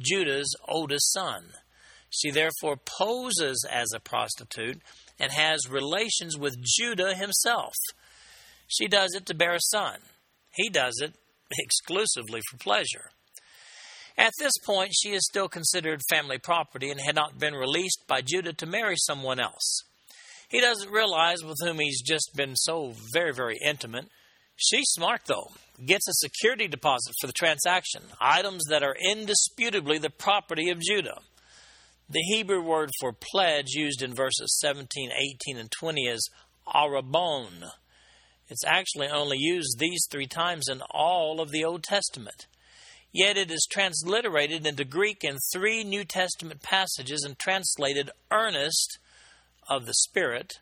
Judah's 0.00 0.52
oldest 0.66 1.12
son. 1.12 1.44
She 2.10 2.32
therefore 2.32 2.76
poses 2.76 3.64
as 3.70 3.92
a 3.94 4.00
prostitute 4.00 4.82
and 5.20 5.30
has 5.30 5.70
relations 5.70 6.36
with 6.36 6.60
Judah 6.64 7.14
himself. 7.14 7.74
She 8.66 8.88
does 8.88 9.14
it 9.14 9.24
to 9.26 9.36
bear 9.36 9.54
a 9.54 9.60
son. 9.60 10.00
He 10.56 10.68
does 10.68 10.98
it 11.00 11.14
exclusively 11.56 12.40
for 12.50 12.56
pleasure. 12.56 13.13
At 14.16 14.32
this 14.38 14.52
point, 14.64 14.92
she 14.94 15.12
is 15.12 15.26
still 15.26 15.48
considered 15.48 16.00
family 16.08 16.38
property 16.38 16.90
and 16.90 17.00
had 17.00 17.16
not 17.16 17.38
been 17.38 17.54
released 17.54 18.06
by 18.06 18.20
Judah 18.20 18.52
to 18.54 18.66
marry 18.66 18.94
someone 18.96 19.40
else. 19.40 19.82
He 20.48 20.60
doesn't 20.60 20.90
realize 20.90 21.42
with 21.42 21.56
whom 21.60 21.80
he's 21.80 22.00
just 22.00 22.30
been 22.36 22.54
so 22.54 22.94
very, 23.12 23.32
very 23.32 23.58
intimate. 23.64 24.06
She's 24.56 24.86
smart, 24.90 25.22
though. 25.26 25.48
Gets 25.84 26.06
a 26.08 26.12
security 26.14 26.68
deposit 26.68 27.14
for 27.20 27.26
the 27.26 27.32
transaction, 27.32 28.02
items 28.20 28.62
that 28.70 28.84
are 28.84 28.94
indisputably 28.94 29.98
the 29.98 30.10
property 30.10 30.70
of 30.70 30.80
Judah. 30.80 31.18
The 32.08 32.20
Hebrew 32.20 32.62
word 32.62 32.90
for 33.00 33.12
pledge 33.12 33.70
used 33.70 34.00
in 34.00 34.14
verses 34.14 34.58
17, 34.60 35.10
18, 35.48 35.58
and 35.58 35.70
20 35.72 36.02
is 36.02 36.30
arabon. 36.68 37.70
It's 38.48 38.64
actually 38.64 39.08
only 39.08 39.38
used 39.38 39.78
these 39.78 40.06
three 40.08 40.26
times 40.26 40.68
in 40.70 40.82
all 40.90 41.40
of 41.40 41.50
the 41.50 41.64
Old 41.64 41.82
Testament. 41.82 42.46
Yet 43.14 43.36
it 43.36 43.52
is 43.52 43.68
transliterated 43.70 44.66
into 44.66 44.84
Greek 44.84 45.22
in 45.22 45.38
three 45.52 45.84
New 45.84 46.04
Testament 46.04 46.62
passages 46.62 47.22
and 47.24 47.38
translated 47.38 48.10
earnest 48.32 48.98
of 49.70 49.86
the 49.86 49.94
Spirit. 49.94 50.54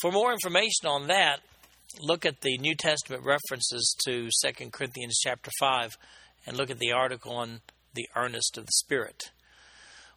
For 0.00 0.10
more 0.10 0.32
information 0.32 0.86
on 0.86 1.06
that, 1.08 1.40
look 2.00 2.24
at 2.24 2.40
the 2.40 2.56
New 2.56 2.74
Testament 2.74 3.24
references 3.26 3.94
to 4.06 4.30
2 4.42 4.70
Corinthians 4.70 5.18
chapter 5.22 5.50
5 5.60 5.98
and 6.46 6.56
look 6.56 6.70
at 6.70 6.78
the 6.78 6.92
article 6.92 7.36
on 7.36 7.60
the 7.92 8.08
earnest 8.16 8.56
of 8.56 8.64
the 8.64 8.72
Spirit. 8.72 9.24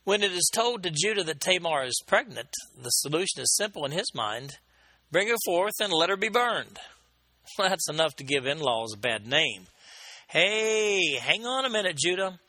When 0.05 0.23
it 0.23 0.31
is 0.31 0.49
told 0.53 0.81
to 0.83 0.91
Judah 0.91 1.25
that 1.25 1.41
Tamar 1.41 1.83
is 1.83 2.01
pregnant, 2.07 2.53
the 2.81 2.89
solution 2.89 3.41
is 3.41 3.53
simple 3.57 3.83
in 3.83 3.91
his 3.91 4.13
mind 4.15 4.59
bring 5.11 5.27
her 5.27 5.35
forth 5.45 5.73
and 5.81 5.91
let 5.91 6.09
her 6.09 6.17
be 6.17 6.29
burned. 6.29 6.79
Well, 7.57 7.67
that's 7.67 7.89
enough 7.89 8.15
to 8.15 8.23
give 8.23 8.45
in 8.45 8.59
laws 8.59 8.93
a 8.93 8.97
bad 8.97 9.27
name. 9.27 9.67
Hey, 10.27 11.15
hang 11.21 11.45
on 11.45 11.65
a 11.65 11.69
minute, 11.69 11.97
Judah. 11.97 12.39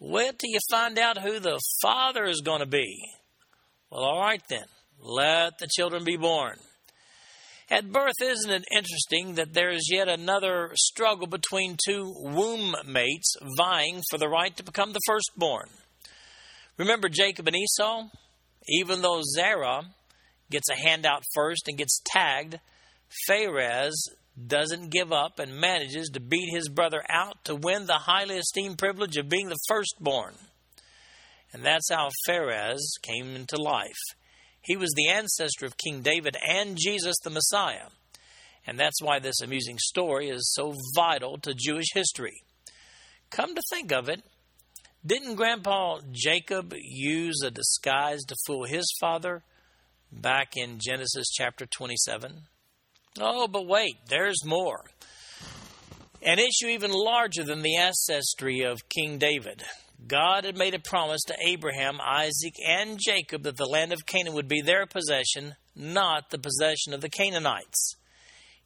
Wait 0.00 0.38
till 0.38 0.50
you 0.50 0.60
find 0.70 0.98
out 0.98 1.18
who 1.18 1.38
the 1.40 1.60
father 1.82 2.24
is 2.24 2.40
going 2.40 2.60
to 2.60 2.66
be. 2.66 2.98
Well, 3.90 4.02
all 4.02 4.20
right 4.20 4.42
then. 4.48 4.64
Let 5.00 5.58
the 5.58 5.68
children 5.68 6.04
be 6.04 6.16
born. 6.16 6.58
At 7.70 7.92
birth, 7.92 8.14
isn't 8.22 8.50
it 8.50 8.64
interesting 8.74 9.34
that 9.34 9.52
there 9.52 9.70
is 9.70 9.90
yet 9.92 10.08
another 10.08 10.70
struggle 10.74 11.26
between 11.26 11.76
two 11.86 12.14
womb 12.16 12.74
mates 12.86 13.36
vying 13.58 14.02
for 14.10 14.18
the 14.18 14.28
right 14.28 14.56
to 14.56 14.64
become 14.64 14.92
the 14.92 15.00
firstborn? 15.06 15.68
Remember 16.78 17.08
Jacob 17.08 17.46
and 17.46 17.56
Esau? 17.56 18.08
Even 18.68 19.02
though 19.02 19.20
Zerah 19.22 19.82
gets 20.50 20.70
a 20.70 20.76
handout 20.76 21.24
first 21.34 21.68
and 21.68 21.76
gets 21.76 22.00
tagged, 22.06 22.58
Pharez 23.28 23.92
doesn't 24.46 24.90
give 24.90 25.12
up 25.12 25.38
and 25.38 25.60
manages 25.60 26.10
to 26.10 26.20
beat 26.20 26.54
his 26.54 26.68
brother 26.68 27.02
out 27.08 27.44
to 27.44 27.54
win 27.54 27.86
the 27.86 27.94
highly 27.94 28.36
esteemed 28.36 28.78
privilege 28.78 29.16
of 29.16 29.28
being 29.28 29.48
the 29.48 29.58
firstborn. 29.66 30.34
And 31.52 31.64
that's 31.64 31.90
how 31.90 32.10
Pharez 32.28 32.78
came 33.02 33.34
into 33.34 33.56
life. 33.56 33.96
He 34.60 34.76
was 34.76 34.92
the 34.94 35.08
ancestor 35.08 35.66
of 35.66 35.78
King 35.78 36.02
David 36.02 36.36
and 36.46 36.76
Jesus 36.78 37.16
the 37.24 37.30
Messiah. 37.30 37.88
And 38.66 38.78
that's 38.78 39.02
why 39.02 39.18
this 39.18 39.40
amusing 39.40 39.78
story 39.78 40.28
is 40.28 40.52
so 40.52 40.74
vital 40.94 41.38
to 41.38 41.54
Jewish 41.54 41.88
history. 41.94 42.42
Come 43.30 43.54
to 43.54 43.62
think 43.70 43.92
of 43.92 44.08
it, 44.08 44.22
didn't 45.04 45.36
Grandpa 45.36 46.00
Jacob 46.12 46.74
use 46.76 47.40
a 47.42 47.50
disguise 47.50 48.20
to 48.24 48.36
fool 48.46 48.64
his 48.64 48.92
father 49.00 49.42
back 50.12 50.56
in 50.56 50.78
Genesis 50.78 51.28
chapter 51.30 51.64
27? 51.64 52.42
Oh, 53.20 53.48
but 53.48 53.66
wait, 53.66 53.96
there's 54.08 54.44
more. 54.44 54.84
An 56.22 56.38
issue 56.38 56.68
even 56.68 56.90
larger 56.90 57.44
than 57.44 57.62
the 57.62 57.76
ancestry 57.76 58.62
of 58.62 58.88
King 58.88 59.18
David. 59.18 59.62
God 60.06 60.44
had 60.44 60.56
made 60.56 60.74
a 60.74 60.78
promise 60.78 61.22
to 61.26 61.36
Abraham, 61.44 61.98
Isaac, 62.00 62.54
and 62.66 62.98
Jacob 63.04 63.42
that 63.42 63.56
the 63.56 63.66
land 63.66 63.92
of 63.92 64.06
Canaan 64.06 64.34
would 64.34 64.48
be 64.48 64.60
their 64.60 64.86
possession, 64.86 65.54
not 65.74 66.30
the 66.30 66.38
possession 66.38 66.94
of 66.94 67.00
the 67.00 67.08
Canaanites. 67.08 67.96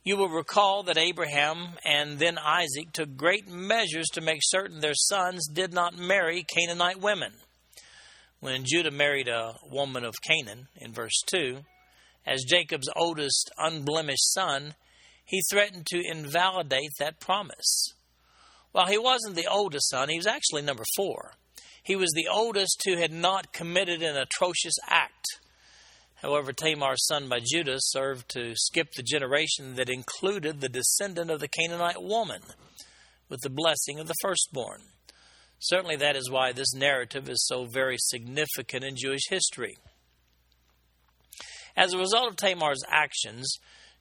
You 0.04 0.16
will 0.16 0.28
recall 0.28 0.82
that 0.84 0.98
Abraham 0.98 1.78
and 1.84 2.18
then 2.18 2.36
Isaac 2.36 2.92
took 2.92 3.16
great 3.16 3.48
measures 3.48 4.08
to 4.14 4.20
make 4.20 4.40
certain 4.42 4.80
their 4.80 4.94
sons 4.94 5.46
did 5.46 5.72
not 5.72 5.96
marry 5.96 6.44
Canaanite 6.44 7.00
women. 7.00 7.32
When 8.40 8.64
Judah 8.64 8.90
married 8.90 9.28
a 9.28 9.54
woman 9.70 10.04
of 10.04 10.14
Canaan, 10.26 10.66
in 10.76 10.92
verse 10.92 11.22
2, 11.26 11.58
as 12.26 12.44
Jacob's 12.44 12.88
oldest 12.96 13.50
unblemished 13.58 14.32
son, 14.32 14.74
he 15.24 15.42
threatened 15.50 15.86
to 15.86 16.02
invalidate 16.04 16.90
that 16.98 17.20
promise. 17.20 17.94
While 18.72 18.86
he 18.86 18.98
wasn't 18.98 19.36
the 19.36 19.50
oldest 19.50 19.90
son, 19.90 20.08
he 20.08 20.16
was 20.16 20.26
actually 20.26 20.62
number 20.62 20.84
four. 20.96 21.32
He 21.82 21.96
was 21.96 22.12
the 22.12 22.28
oldest 22.30 22.82
who 22.84 22.96
had 22.96 23.12
not 23.12 23.52
committed 23.52 24.02
an 24.02 24.16
atrocious 24.16 24.74
act. 24.88 25.26
However, 26.22 26.52
Tamar's 26.52 27.04
son 27.06 27.28
by 27.28 27.40
Judah 27.44 27.78
served 27.78 28.28
to 28.30 28.54
skip 28.54 28.92
the 28.92 29.02
generation 29.02 29.74
that 29.74 29.90
included 29.90 30.60
the 30.60 30.68
descendant 30.68 31.30
of 31.30 31.40
the 31.40 31.48
Canaanite 31.48 32.02
woman 32.02 32.42
with 33.28 33.40
the 33.40 33.50
blessing 33.50 33.98
of 33.98 34.06
the 34.06 34.14
firstborn. 34.22 34.82
Certainly, 35.58 35.96
that 35.96 36.16
is 36.16 36.30
why 36.30 36.52
this 36.52 36.74
narrative 36.74 37.28
is 37.28 37.44
so 37.46 37.66
very 37.72 37.96
significant 37.98 38.84
in 38.84 38.96
Jewish 38.96 39.28
history. 39.28 39.76
As 41.76 41.92
a 41.92 41.98
result 41.98 42.28
of 42.28 42.36
Tamar's 42.36 42.82
actions, 42.88 43.58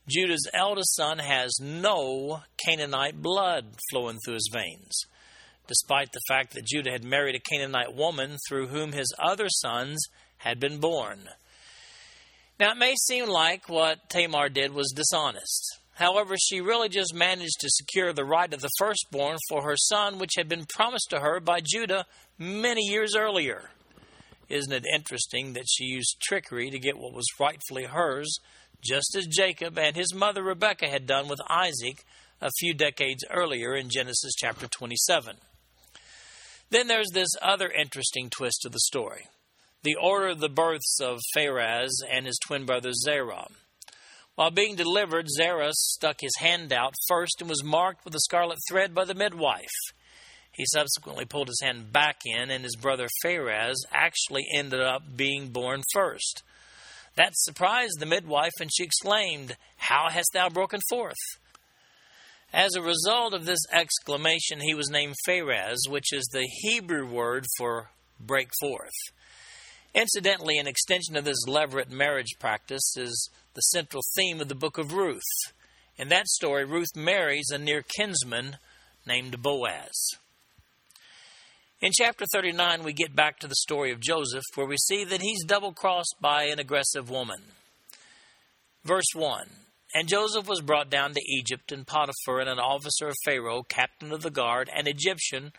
Judah's 0.07 0.49
eldest 0.53 0.95
son 0.95 1.19
has 1.19 1.57
no 1.61 2.41
Canaanite 2.65 3.21
blood 3.21 3.75
flowing 3.89 4.17
through 4.23 4.35
his 4.35 4.49
veins, 4.51 5.05
despite 5.67 6.11
the 6.11 6.21
fact 6.27 6.53
that 6.53 6.65
Judah 6.65 6.91
had 6.91 7.03
married 7.03 7.35
a 7.35 7.39
Canaanite 7.39 7.95
woman 7.95 8.37
through 8.47 8.67
whom 8.67 8.91
his 8.91 9.13
other 9.19 9.47
sons 9.47 10.03
had 10.37 10.59
been 10.59 10.79
born. 10.79 11.29
Now, 12.59 12.71
it 12.71 12.77
may 12.77 12.95
seem 13.07 13.27
like 13.27 13.69
what 13.69 14.09
Tamar 14.09 14.49
did 14.49 14.73
was 14.73 14.93
dishonest. 14.95 15.79
However, 15.93 16.35
she 16.37 16.61
really 16.61 16.89
just 16.89 17.13
managed 17.13 17.59
to 17.59 17.69
secure 17.69 18.11
the 18.11 18.25
right 18.25 18.51
of 18.53 18.61
the 18.61 18.69
firstborn 18.79 19.37
for 19.49 19.63
her 19.63 19.77
son, 19.77 20.17
which 20.17 20.33
had 20.35 20.49
been 20.49 20.65
promised 20.75 21.09
to 21.11 21.19
her 21.19 21.39
by 21.39 21.59
Judah 21.63 22.05
many 22.37 22.81
years 22.81 23.15
earlier. 23.15 23.69
Isn't 24.51 24.73
it 24.73 24.85
interesting 24.93 25.53
that 25.53 25.69
she 25.69 25.85
used 25.85 26.19
trickery 26.21 26.69
to 26.69 26.79
get 26.79 26.97
what 26.97 27.13
was 27.13 27.25
rightfully 27.39 27.85
hers 27.85 28.37
just 28.83 29.15
as 29.15 29.27
Jacob 29.27 29.77
and 29.77 29.95
his 29.95 30.13
mother 30.13 30.43
Rebekah 30.43 30.89
had 30.89 31.05
done 31.05 31.27
with 31.27 31.39
Isaac 31.47 32.03
a 32.41 32.49
few 32.59 32.73
decades 32.73 33.23
earlier 33.29 33.75
in 33.75 33.89
Genesis 33.89 34.33
chapter 34.35 34.67
27. 34.67 35.37
Then 36.69 36.87
there's 36.87 37.11
this 37.13 37.29
other 37.41 37.69
interesting 37.69 38.29
twist 38.29 38.61
to 38.63 38.69
the 38.69 38.79
story 38.79 39.27
the 39.83 39.95
order 39.95 40.27
of 40.27 40.39
the 40.39 40.49
births 40.49 40.99
of 41.01 41.19
Pharez 41.35 41.89
and 42.07 42.27
his 42.27 42.37
twin 42.45 42.65
brother 42.65 42.91
Zerah. 42.93 43.47
While 44.35 44.51
being 44.51 44.75
delivered, 44.75 45.27
Zerah 45.29 45.71
stuck 45.73 46.17
his 46.21 46.35
hand 46.39 46.71
out 46.71 46.93
first 47.07 47.41
and 47.41 47.49
was 47.49 47.63
marked 47.63 48.05
with 48.05 48.13
a 48.13 48.19
scarlet 48.19 48.59
thread 48.69 48.93
by 48.93 49.05
the 49.05 49.15
midwife. 49.15 49.65
He 50.53 50.65
subsequently 50.65 51.25
pulled 51.25 51.47
his 51.47 51.61
hand 51.61 51.93
back 51.93 52.21
in, 52.25 52.49
and 52.49 52.63
his 52.63 52.75
brother 52.75 53.07
Pharez 53.23 53.75
actually 53.91 54.45
ended 54.53 54.81
up 54.81 55.03
being 55.15 55.49
born 55.49 55.81
first. 55.93 56.43
That 57.15 57.31
surprised 57.35 57.99
the 57.99 58.05
midwife, 58.05 58.53
and 58.59 58.69
she 58.73 58.83
exclaimed, 58.83 59.55
How 59.77 60.09
hast 60.09 60.29
thou 60.33 60.49
broken 60.49 60.81
forth? 60.89 61.15
As 62.53 62.75
a 62.75 62.81
result 62.81 63.33
of 63.33 63.45
this 63.45 63.65
exclamation, 63.71 64.59
he 64.59 64.73
was 64.73 64.89
named 64.89 65.15
Pharez, 65.27 65.77
which 65.87 66.11
is 66.11 66.27
the 66.31 66.47
Hebrew 66.61 67.05
word 67.05 67.45
for 67.57 67.91
break 68.19 68.49
forth. 68.59 68.91
Incidentally, 69.93 70.57
an 70.57 70.67
extension 70.67 71.15
of 71.15 71.25
this 71.25 71.45
levirate 71.47 71.89
marriage 71.89 72.35
practice 72.39 72.95
is 72.97 73.29
the 73.53 73.61
central 73.61 74.03
theme 74.15 74.39
of 74.41 74.47
the 74.47 74.55
book 74.55 74.77
of 74.77 74.93
Ruth. 74.93 75.21
In 75.97 76.09
that 76.09 76.27
story, 76.27 76.65
Ruth 76.65 76.95
marries 76.95 77.49
a 77.51 77.57
near 77.57 77.83
kinsman 77.97 78.57
named 79.05 79.41
Boaz. 79.41 80.17
In 81.81 81.91
chapter 81.91 82.25
39, 82.31 82.83
we 82.83 82.93
get 82.93 83.15
back 83.15 83.39
to 83.39 83.47
the 83.47 83.55
story 83.55 83.91
of 83.91 83.99
Joseph, 83.99 84.43
where 84.53 84.67
we 84.67 84.77
see 84.77 85.03
that 85.03 85.23
he's 85.23 85.43
double 85.43 85.73
crossed 85.73 86.15
by 86.21 86.43
an 86.43 86.59
aggressive 86.59 87.09
woman. 87.09 87.41
Verse 88.83 89.07
1 89.15 89.49
And 89.95 90.07
Joseph 90.07 90.47
was 90.47 90.61
brought 90.61 90.91
down 90.91 91.13
to 91.13 91.21
Egypt, 91.27 91.71
and 91.71 91.87
Potiphar, 91.87 92.39
and 92.39 92.49
an 92.49 92.59
officer 92.59 93.07
of 93.07 93.15
Pharaoh, 93.25 93.63
captain 93.63 94.11
of 94.11 94.21
the 94.21 94.29
guard, 94.29 94.69
an 94.75 94.87
Egyptian, 94.87 95.53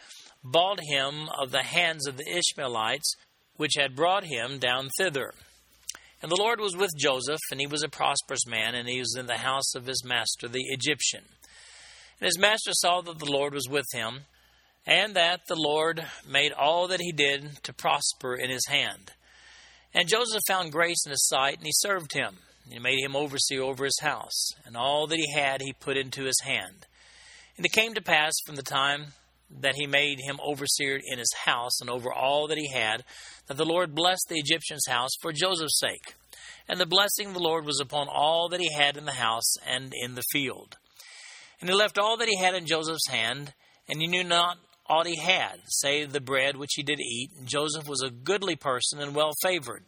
bought 0.44 0.78
him 0.88 1.28
of 1.40 1.50
the 1.50 1.64
hands 1.64 2.06
of 2.06 2.16
the 2.16 2.38
Ishmaelites, 2.38 3.16
which 3.56 3.72
had 3.76 3.96
brought 3.96 4.24
him 4.24 4.60
down 4.60 4.90
thither. 4.96 5.34
And 6.22 6.30
the 6.30 6.40
Lord 6.40 6.60
was 6.60 6.76
with 6.76 6.90
Joseph, 6.96 7.40
and 7.50 7.58
he 7.58 7.66
was 7.66 7.82
a 7.82 7.88
prosperous 7.88 8.46
man, 8.46 8.76
and 8.76 8.88
he 8.88 9.00
was 9.00 9.16
in 9.18 9.26
the 9.26 9.38
house 9.38 9.74
of 9.74 9.86
his 9.86 10.04
master, 10.04 10.46
the 10.46 10.66
Egyptian. 10.68 11.24
And 12.20 12.26
his 12.26 12.38
master 12.38 12.70
saw 12.74 13.00
that 13.00 13.18
the 13.18 13.32
Lord 13.32 13.54
was 13.54 13.68
with 13.68 13.86
him 13.92 14.26
and 14.86 15.14
that 15.14 15.46
the 15.46 15.56
Lord 15.56 16.04
made 16.28 16.52
all 16.52 16.88
that 16.88 17.00
he 17.00 17.12
did 17.12 17.62
to 17.62 17.72
prosper 17.72 18.34
in 18.34 18.50
his 18.50 18.66
hand. 18.68 19.12
And 19.94 20.08
Joseph 20.08 20.42
found 20.48 20.72
grace 20.72 21.04
in 21.04 21.10
his 21.10 21.26
sight, 21.26 21.58
and 21.58 21.66
he 21.66 21.72
served 21.72 22.14
him. 22.14 22.38
And 22.64 22.74
he 22.74 22.78
made 22.78 23.02
him 23.02 23.16
overseer 23.16 23.62
over 23.62 23.84
his 23.84 23.98
house, 24.00 24.50
and 24.64 24.76
all 24.76 25.06
that 25.08 25.18
he 25.18 25.32
had 25.32 25.60
he 25.60 25.72
put 25.72 25.96
into 25.96 26.24
his 26.24 26.40
hand. 26.44 26.86
And 27.56 27.66
it 27.66 27.72
came 27.72 27.94
to 27.94 28.02
pass 28.02 28.32
from 28.46 28.56
the 28.56 28.62
time 28.62 29.14
that 29.50 29.74
he 29.74 29.86
made 29.86 30.18
him 30.20 30.38
overseer 30.42 30.98
in 31.04 31.18
his 31.18 31.32
house 31.44 31.80
and 31.80 31.90
over 31.90 32.12
all 32.12 32.46
that 32.48 32.58
he 32.58 32.70
had, 32.72 33.04
that 33.46 33.56
the 33.56 33.64
Lord 33.64 33.94
blessed 33.94 34.26
the 34.28 34.38
Egyptian's 34.38 34.86
house 34.88 35.10
for 35.20 35.32
Joseph's 35.32 35.78
sake. 35.78 36.14
And 36.68 36.80
the 36.80 36.86
blessing 36.86 37.28
of 37.28 37.34
the 37.34 37.40
Lord 37.40 37.66
was 37.66 37.80
upon 37.80 38.08
all 38.08 38.48
that 38.48 38.60
he 38.60 38.72
had 38.72 38.96
in 38.96 39.04
the 39.04 39.12
house 39.12 39.56
and 39.66 39.92
in 39.94 40.14
the 40.14 40.22
field. 40.32 40.76
And 41.60 41.68
he 41.68 41.76
left 41.76 41.98
all 41.98 42.16
that 42.16 42.28
he 42.28 42.38
had 42.38 42.54
in 42.54 42.66
Joseph's 42.66 43.08
hand, 43.08 43.52
and 43.88 44.00
he 44.00 44.06
knew 44.06 44.24
not 44.24 44.56
aught 44.92 45.06
he 45.06 45.16
had, 45.16 45.60
save 45.66 46.12
the 46.12 46.20
bread 46.20 46.56
which 46.56 46.74
he 46.74 46.82
did 46.82 47.00
eat. 47.00 47.30
And 47.38 47.48
Joseph 47.48 47.88
was 47.88 48.02
a 48.02 48.10
goodly 48.10 48.56
person 48.56 49.00
and 49.00 49.14
well 49.14 49.32
favored. 49.42 49.84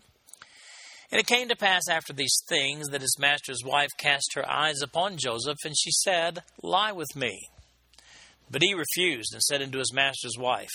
And 1.11 1.21
it 1.21 1.27
came 1.27 1.49
to 1.49 1.57
pass 1.57 1.83
after 1.91 2.15
these 2.15 2.37
things 2.49 2.89
that 2.89 3.03
his 3.03 3.19
master's 3.19 3.63
wife 3.63 3.91
cast 3.99 4.33
her 4.35 4.49
eyes 4.51 4.81
upon 4.83 5.19
Joseph, 5.19 5.59
and 5.65 5.75
she 5.79 5.91
said, 5.91 6.43
Lie 6.63 6.93
with 6.93 7.15
me. 7.15 7.49
But 8.51 8.63
he 8.63 8.73
refused, 8.73 9.35
and 9.35 9.43
said 9.43 9.61
unto 9.61 9.79
his 9.79 9.93
master's 9.93 10.39
wife, 10.39 10.73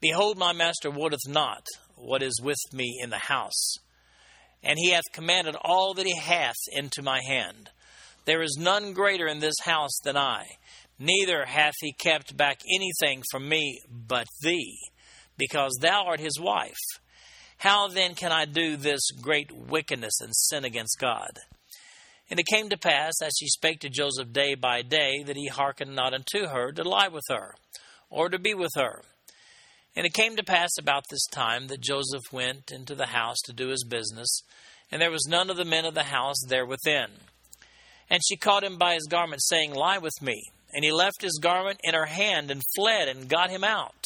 Behold, 0.00 0.38
my 0.38 0.52
master 0.52 0.90
wotteth 0.90 1.28
not 1.28 1.66
what 1.96 2.22
is 2.22 2.40
with 2.42 2.58
me 2.72 2.98
in 3.02 3.10
the 3.10 3.18
house, 3.18 3.74
and 4.62 4.78
he 4.78 4.90
hath 4.90 5.12
commanded 5.12 5.54
all 5.60 5.92
that 5.94 6.06
he 6.06 6.16
hath 6.16 6.56
into 6.72 7.02
my 7.02 7.20
hand. 7.26 7.68
There 8.24 8.42
is 8.42 8.56
none 8.58 8.92
greater 8.92 9.26
in 9.26 9.40
this 9.40 9.60
house 9.62 9.98
than 10.02 10.16
I, 10.16 10.46
neither 11.00 11.46
hath 11.46 11.74
he 11.80 11.92
kept 11.92 12.36
back 12.36 12.60
anything 12.72 13.22
from 13.30 13.48
me 13.48 13.80
but 13.90 14.26
thee, 14.42 14.78
because 15.36 15.76
thou 15.80 16.04
art 16.06 16.20
his 16.20 16.38
wife. 16.38 16.76
How 17.56 17.88
then 17.88 18.14
can 18.14 18.30
I 18.30 18.44
do 18.44 18.76
this 18.76 19.10
great 19.20 19.50
wickedness 19.50 20.20
and 20.20 20.34
sin 20.34 20.64
against 20.64 20.98
God? 21.00 21.38
And 22.30 22.38
it 22.38 22.46
came 22.46 22.68
to 22.68 22.78
pass, 22.78 23.14
as 23.22 23.32
she 23.38 23.48
spake 23.48 23.80
to 23.80 23.90
Joseph 23.90 24.32
day 24.32 24.54
by 24.54 24.82
day, 24.82 25.24
that 25.24 25.36
he 25.36 25.48
hearkened 25.48 25.96
not 25.96 26.14
unto 26.14 26.46
her 26.46 26.70
to 26.72 26.88
lie 26.88 27.08
with 27.08 27.24
her, 27.28 27.54
or 28.08 28.28
to 28.28 28.38
be 28.38 28.54
with 28.54 28.70
her. 28.76 29.02
And 29.96 30.06
it 30.06 30.14
came 30.14 30.36
to 30.36 30.44
pass 30.44 30.70
about 30.78 31.04
this 31.10 31.26
time 31.26 31.66
that 31.66 31.80
Joseph 31.80 32.32
went 32.32 32.70
into 32.70 32.94
the 32.94 33.06
house 33.06 33.38
to 33.44 33.52
do 33.52 33.68
his 33.68 33.84
business, 33.84 34.42
and 34.90 35.02
there 35.02 35.10
was 35.10 35.26
none 35.28 35.50
of 35.50 35.56
the 35.56 35.64
men 35.64 35.84
of 35.84 35.94
the 35.94 36.04
house 36.04 36.40
there 36.46 36.66
within. 36.66 37.08
And 38.08 38.20
she 38.26 38.36
caught 38.36 38.64
him 38.64 38.78
by 38.78 38.94
his 38.94 39.06
garment, 39.08 39.42
saying, 39.42 39.74
Lie 39.74 39.98
with 39.98 40.22
me. 40.22 40.42
And 40.72 40.84
he 40.84 40.92
left 40.92 41.22
his 41.22 41.38
garment 41.42 41.80
in 41.82 41.94
her 41.94 42.06
hand, 42.06 42.50
and 42.50 42.62
fled, 42.76 43.08
and 43.08 43.28
got 43.28 43.50
him 43.50 43.64
out. 43.64 44.04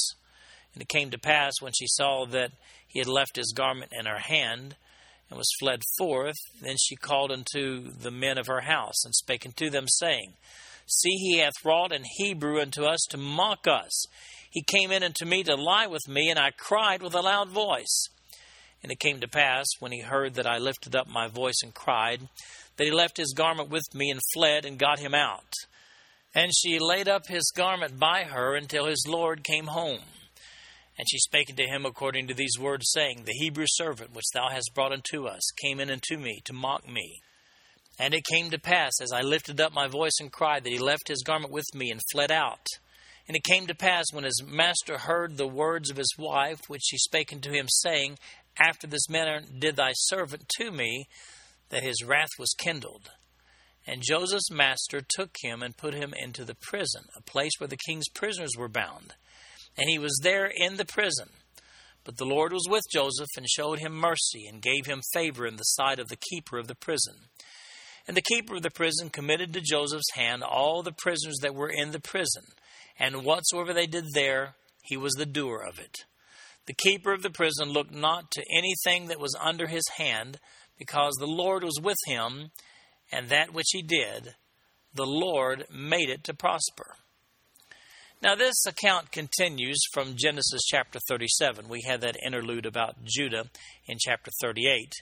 And 0.72 0.82
it 0.82 0.88
came 0.88 1.10
to 1.10 1.18
pass, 1.18 1.54
when 1.60 1.72
she 1.72 1.86
saw 1.86 2.26
that 2.26 2.52
he 2.88 2.98
had 2.98 3.08
left 3.08 3.36
his 3.36 3.52
garment 3.52 3.92
in 3.92 4.06
her 4.06 4.18
hand, 4.18 4.76
and 5.28 5.38
was 5.38 5.50
fled 5.58 5.80
forth. 5.98 6.36
Then 6.60 6.76
she 6.78 6.96
called 6.96 7.32
unto 7.32 7.90
the 7.90 8.10
men 8.10 8.38
of 8.38 8.46
her 8.46 8.62
house, 8.62 9.04
and 9.04 9.14
spake 9.14 9.44
unto 9.44 9.70
them, 9.70 9.86
saying, 9.88 10.34
See, 10.86 11.16
he 11.16 11.38
hath 11.38 11.64
wrought 11.64 11.92
an 11.92 12.04
Hebrew 12.18 12.60
unto 12.60 12.84
us 12.84 13.00
to 13.10 13.16
mock 13.16 13.66
us. 13.66 14.04
He 14.50 14.62
came 14.62 14.92
in 14.92 15.02
unto 15.02 15.24
me 15.24 15.42
to 15.44 15.54
lie 15.56 15.86
with 15.86 16.06
me, 16.08 16.30
and 16.30 16.38
I 16.38 16.50
cried 16.50 17.02
with 17.02 17.14
a 17.14 17.20
loud 17.20 17.48
voice. 17.48 18.08
And 18.82 18.92
it 18.92 19.00
came 19.00 19.18
to 19.20 19.28
pass, 19.28 19.66
when 19.80 19.92
he 19.92 20.00
heard 20.00 20.34
that 20.34 20.46
I 20.46 20.58
lifted 20.58 20.94
up 20.94 21.08
my 21.08 21.26
voice 21.26 21.60
and 21.62 21.74
cried, 21.74 22.28
that 22.76 22.84
he 22.84 22.90
left 22.90 23.16
his 23.16 23.32
garment 23.32 23.70
with 23.70 23.82
me 23.94 24.10
and 24.10 24.20
fled 24.34 24.64
and 24.64 24.78
got 24.78 24.98
him 24.98 25.14
out. 25.14 25.54
And 26.34 26.50
she 26.54 26.78
laid 26.80 27.08
up 27.08 27.26
his 27.28 27.52
garment 27.54 27.98
by 27.98 28.24
her 28.24 28.56
until 28.56 28.86
his 28.86 29.04
Lord 29.06 29.44
came 29.44 29.66
home. 29.66 30.00
And 30.98 31.08
she 31.08 31.18
spake 31.18 31.50
unto 31.50 31.64
him 31.64 31.84
according 31.86 32.28
to 32.28 32.34
these 32.34 32.58
words, 32.58 32.90
saying, 32.92 33.22
The 33.24 33.32
Hebrew 33.32 33.66
servant 33.68 34.12
which 34.14 34.30
thou 34.32 34.48
hast 34.48 34.72
brought 34.74 34.92
unto 34.92 35.26
us 35.26 35.42
came 35.60 35.80
in 35.80 35.90
unto 35.90 36.16
me 36.16 36.40
to 36.44 36.52
mock 36.52 36.88
me. 36.88 37.20
And 37.98 38.14
it 38.14 38.24
came 38.24 38.50
to 38.50 38.58
pass, 38.58 38.92
as 39.00 39.12
I 39.12 39.20
lifted 39.20 39.60
up 39.60 39.72
my 39.72 39.86
voice 39.86 40.18
and 40.20 40.32
cried, 40.32 40.64
that 40.64 40.72
he 40.72 40.78
left 40.78 41.08
his 41.08 41.22
garment 41.22 41.52
with 41.52 41.66
me 41.74 41.90
and 41.90 42.00
fled 42.12 42.32
out. 42.32 42.66
And 43.28 43.36
it 43.36 43.44
came 43.44 43.66
to 43.66 43.74
pass, 43.74 44.06
when 44.12 44.24
his 44.24 44.42
master 44.44 44.98
heard 44.98 45.36
the 45.36 45.46
words 45.46 45.90
of 45.90 45.96
his 45.96 46.14
wife, 46.18 46.60
which 46.68 46.82
she 46.84 46.98
spake 46.98 47.32
unto 47.32 47.52
him, 47.52 47.66
saying, 47.68 48.18
After 48.58 48.86
this 48.86 49.08
manner 49.08 49.40
did 49.58 49.76
thy 49.76 49.92
servant 49.94 50.48
to 50.58 50.70
me, 50.70 51.08
that 51.70 51.84
his 51.84 52.02
wrath 52.04 52.30
was 52.38 52.54
kindled. 52.58 53.10
And 53.86 54.02
Joseph's 54.02 54.50
master 54.50 55.02
took 55.06 55.36
him 55.42 55.62
and 55.62 55.76
put 55.76 55.94
him 55.94 56.14
into 56.16 56.44
the 56.44 56.56
prison, 56.68 57.02
a 57.16 57.22
place 57.22 57.52
where 57.58 57.68
the 57.68 57.76
king's 57.76 58.08
prisoners 58.08 58.52
were 58.56 58.68
bound 58.68 59.14
and 59.76 59.88
he 59.88 59.98
was 59.98 60.18
there 60.22 60.46
in 60.46 60.76
the 60.76 60.84
prison. 60.84 61.28
But 62.04 62.16
the 62.16 62.26
Lord 62.26 62.52
was 62.52 62.66
with 62.68 62.84
Joseph 62.92 63.28
and 63.36 63.48
showed 63.48 63.78
him 63.78 63.92
mercy 63.92 64.46
and 64.46 64.60
gave 64.60 64.86
him 64.86 65.00
favor 65.12 65.46
in 65.46 65.56
the 65.56 65.62
sight 65.62 65.98
of 65.98 66.08
the 66.08 66.18
keeper 66.30 66.58
of 66.58 66.68
the 66.68 66.74
prison. 66.74 67.14
And 68.06 68.16
the 68.16 68.22
keeper 68.22 68.56
of 68.56 68.62
the 68.62 68.70
prison 68.70 69.08
committed 69.08 69.52
to 69.54 69.62
Joseph's 69.62 70.12
hand 70.14 70.42
all 70.42 70.82
the 70.82 70.92
prisoners 70.92 71.38
that 71.40 71.54
were 71.54 71.70
in 71.70 71.92
the 71.92 72.00
prison, 72.00 72.44
and 72.98 73.24
whatsoever 73.24 73.72
they 73.72 73.86
did 73.86 74.04
there, 74.12 74.54
he 74.82 74.96
was 74.96 75.14
the 75.14 75.24
doer 75.24 75.64
of 75.66 75.78
it. 75.78 75.96
The 76.66 76.74
keeper 76.74 77.12
of 77.12 77.22
the 77.22 77.30
prison 77.30 77.70
looked 77.70 77.94
not 77.94 78.30
to 78.32 78.44
anything 78.54 79.08
that 79.08 79.20
was 79.20 79.36
under 79.40 79.66
his 79.66 79.88
hand, 79.96 80.38
because 80.78 81.14
the 81.14 81.26
Lord 81.26 81.64
was 81.64 81.80
with 81.82 81.96
him, 82.06 82.50
and 83.12 83.28
that 83.28 83.52
which 83.52 83.68
he 83.72 83.82
did, 83.82 84.34
the 84.94 85.06
Lord 85.06 85.66
made 85.72 86.08
it 86.08 86.24
to 86.24 86.34
prosper. 86.34 86.96
Now, 88.22 88.34
this 88.34 88.64
account 88.66 89.12
continues 89.12 89.78
from 89.92 90.16
Genesis 90.16 90.62
chapter 90.66 90.98
37. 91.08 91.68
We 91.68 91.82
had 91.86 92.00
that 92.00 92.16
interlude 92.24 92.64
about 92.64 93.04
Judah 93.04 93.44
in 93.86 93.98
chapter 94.00 94.30
38. 94.40 94.94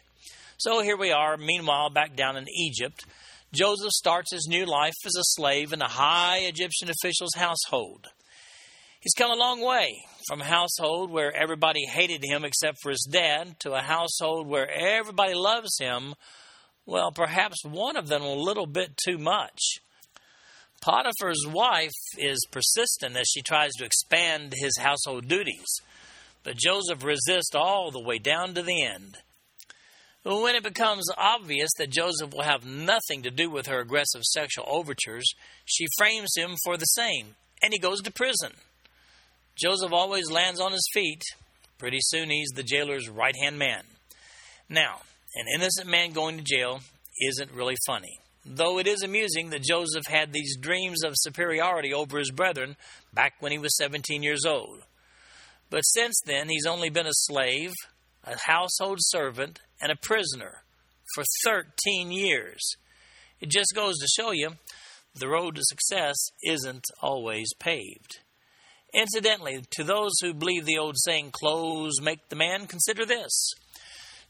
So 0.56 0.80
here 0.80 0.96
we 0.96 1.12
are, 1.12 1.36
meanwhile, 1.36 1.90
back 1.90 2.16
down 2.16 2.36
in 2.36 2.46
Egypt. 2.48 3.04
Joseph 3.52 3.90
starts 3.90 4.32
his 4.32 4.48
new 4.48 4.64
life 4.64 4.94
as 5.04 5.14
a 5.14 5.22
slave 5.22 5.72
in 5.72 5.82
a 5.82 5.88
high 5.88 6.38
Egyptian 6.38 6.88
official's 6.88 7.34
household. 7.36 8.06
He's 9.00 9.14
come 9.14 9.30
a 9.30 9.36
long 9.36 9.60
way 9.60 10.04
from 10.26 10.40
a 10.40 10.44
household 10.44 11.10
where 11.10 11.34
everybody 11.34 11.84
hated 11.86 12.24
him 12.24 12.44
except 12.44 12.78
for 12.80 12.90
his 12.90 13.06
dad 13.10 13.58
to 13.60 13.72
a 13.74 13.82
household 13.82 14.46
where 14.46 14.70
everybody 14.70 15.34
loves 15.34 15.76
him. 15.78 16.14
Well, 16.84 17.12
perhaps 17.12 17.64
one 17.64 17.96
of 17.96 18.08
them 18.08 18.22
a 18.22 18.32
little 18.32 18.66
bit 18.66 18.96
too 18.96 19.18
much. 19.18 19.60
Potiphar's 20.80 21.46
wife 21.46 21.92
is 22.18 22.44
persistent 22.50 23.16
as 23.16 23.28
she 23.28 23.40
tries 23.40 23.70
to 23.74 23.84
expand 23.84 24.52
his 24.56 24.76
household 24.78 25.28
duties, 25.28 25.80
but 26.42 26.56
Joseph 26.56 27.04
resists 27.04 27.54
all 27.54 27.92
the 27.92 28.02
way 28.02 28.18
down 28.18 28.54
to 28.54 28.62
the 28.62 28.82
end. 28.82 29.18
When 30.24 30.56
it 30.56 30.64
becomes 30.64 31.04
obvious 31.16 31.70
that 31.78 31.90
Joseph 31.90 32.32
will 32.32 32.42
have 32.42 32.64
nothing 32.64 33.22
to 33.22 33.30
do 33.30 33.48
with 33.48 33.66
her 33.66 33.80
aggressive 33.80 34.22
sexual 34.22 34.64
overtures, 34.68 35.34
she 35.64 35.86
frames 35.96 36.32
him 36.36 36.56
for 36.64 36.76
the 36.76 36.84
same, 36.84 37.36
and 37.62 37.72
he 37.72 37.78
goes 37.78 38.00
to 38.02 38.12
prison. 38.12 38.52
Joseph 39.56 39.92
always 39.92 40.30
lands 40.30 40.60
on 40.60 40.72
his 40.72 40.88
feet. 40.92 41.22
Pretty 41.78 41.98
soon 42.00 42.30
he's 42.30 42.50
the 42.50 42.62
jailer's 42.62 43.08
right 43.08 43.34
hand 43.40 43.58
man. 43.58 43.82
Now, 44.68 45.02
an 45.34 45.46
innocent 45.54 45.88
man 45.88 46.12
going 46.12 46.36
to 46.36 46.44
jail 46.44 46.80
isn't 47.20 47.52
really 47.52 47.76
funny 47.86 48.18
though 48.44 48.78
it 48.78 48.86
is 48.86 49.02
amusing 49.02 49.50
that 49.50 49.62
Joseph 49.62 50.06
had 50.06 50.32
these 50.32 50.56
dreams 50.56 51.04
of 51.04 51.14
superiority 51.16 51.92
over 51.92 52.18
his 52.18 52.30
brethren 52.30 52.76
back 53.12 53.34
when 53.40 53.52
he 53.52 53.58
was 53.58 53.76
17 53.76 54.22
years 54.22 54.44
old. 54.44 54.82
But 55.70 55.82
since 55.82 56.20
then, 56.24 56.48
he's 56.48 56.66
only 56.66 56.90
been 56.90 57.06
a 57.06 57.12
slave, 57.12 57.72
a 58.24 58.36
household 58.46 58.98
servant, 59.00 59.60
and 59.80 59.90
a 59.90 59.96
prisoner 59.96 60.64
for 61.14 61.24
13 61.44 62.10
years. 62.10 62.76
It 63.40 63.48
just 63.48 63.74
goes 63.74 63.98
to 63.98 64.06
show 64.06 64.32
you 64.32 64.52
the 65.14 65.28
road 65.28 65.56
to 65.56 65.62
success 65.64 66.16
isn't 66.42 66.84
always 67.00 67.52
paved. 67.58 68.20
Incidentally, 68.94 69.62
to 69.70 69.84
those 69.84 70.12
who 70.20 70.34
believe 70.34 70.66
the 70.66 70.78
old 70.78 70.96
saying, 70.98 71.30
clothes 71.32 72.00
make 72.02 72.28
the 72.28 72.36
man, 72.36 72.66
consider 72.66 73.06
this. 73.06 73.54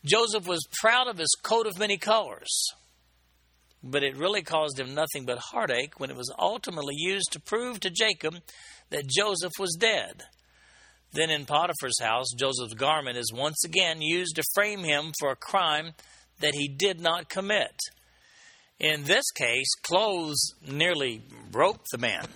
Joseph 0.05 0.47
was 0.47 0.67
proud 0.81 1.09
of 1.09 1.19
his 1.19 1.35
coat 1.43 1.67
of 1.67 1.79
many 1.79 1.97
colors 1.97 2.73
but 3.83 4.03
it 4.03 4.17
really 4.17 4.43
caused 4.43 4.79
him 4.79 4.95
nothing 4.95 5.25
but 5.27 5.39
heartache 5.39 5.99
when 5.99 6.11
it 6.11 6.17
was 6.17 6.33
ultimately 6.39 6.95
used 6.97 7.33
to 7.33 7.41
prove 7.41 7.81
to 7.81 7.91
Jacob 7.91 8.37
that 8.91 9.09
Joseph 9.09 9.53
was 9.59 9.77
dead. 9.79 10.23
Then 11.13 11.31
in 11.31 11.45
Potiphar's 11.45 12.01
house, 12.01 12.29
Joseph's 12.37 12.75
garment 12.75 13.19
is 13.19 13.33
once 13.35 13.65
again 13.65 14.01
used 14.01 14.37
to 14.37 14.45
frame 14.55 14.85
him 14.85 15.13
for 15.19 15.31
a 15.31 15.37
crime 15.37 15.93
that 16.41 16.55
he 16.55 16.69
did 16.69 17.01
not 17.01 17.29
commit. 17.29 17.79
In 18.79 19.05
this 19.05 19.31
case, 19.33 19.69
clothes 19.83 20.55
nearly 20.67 21.23
broke 21.51 21.85
the 21.91 21.99
man. 21.99 22.27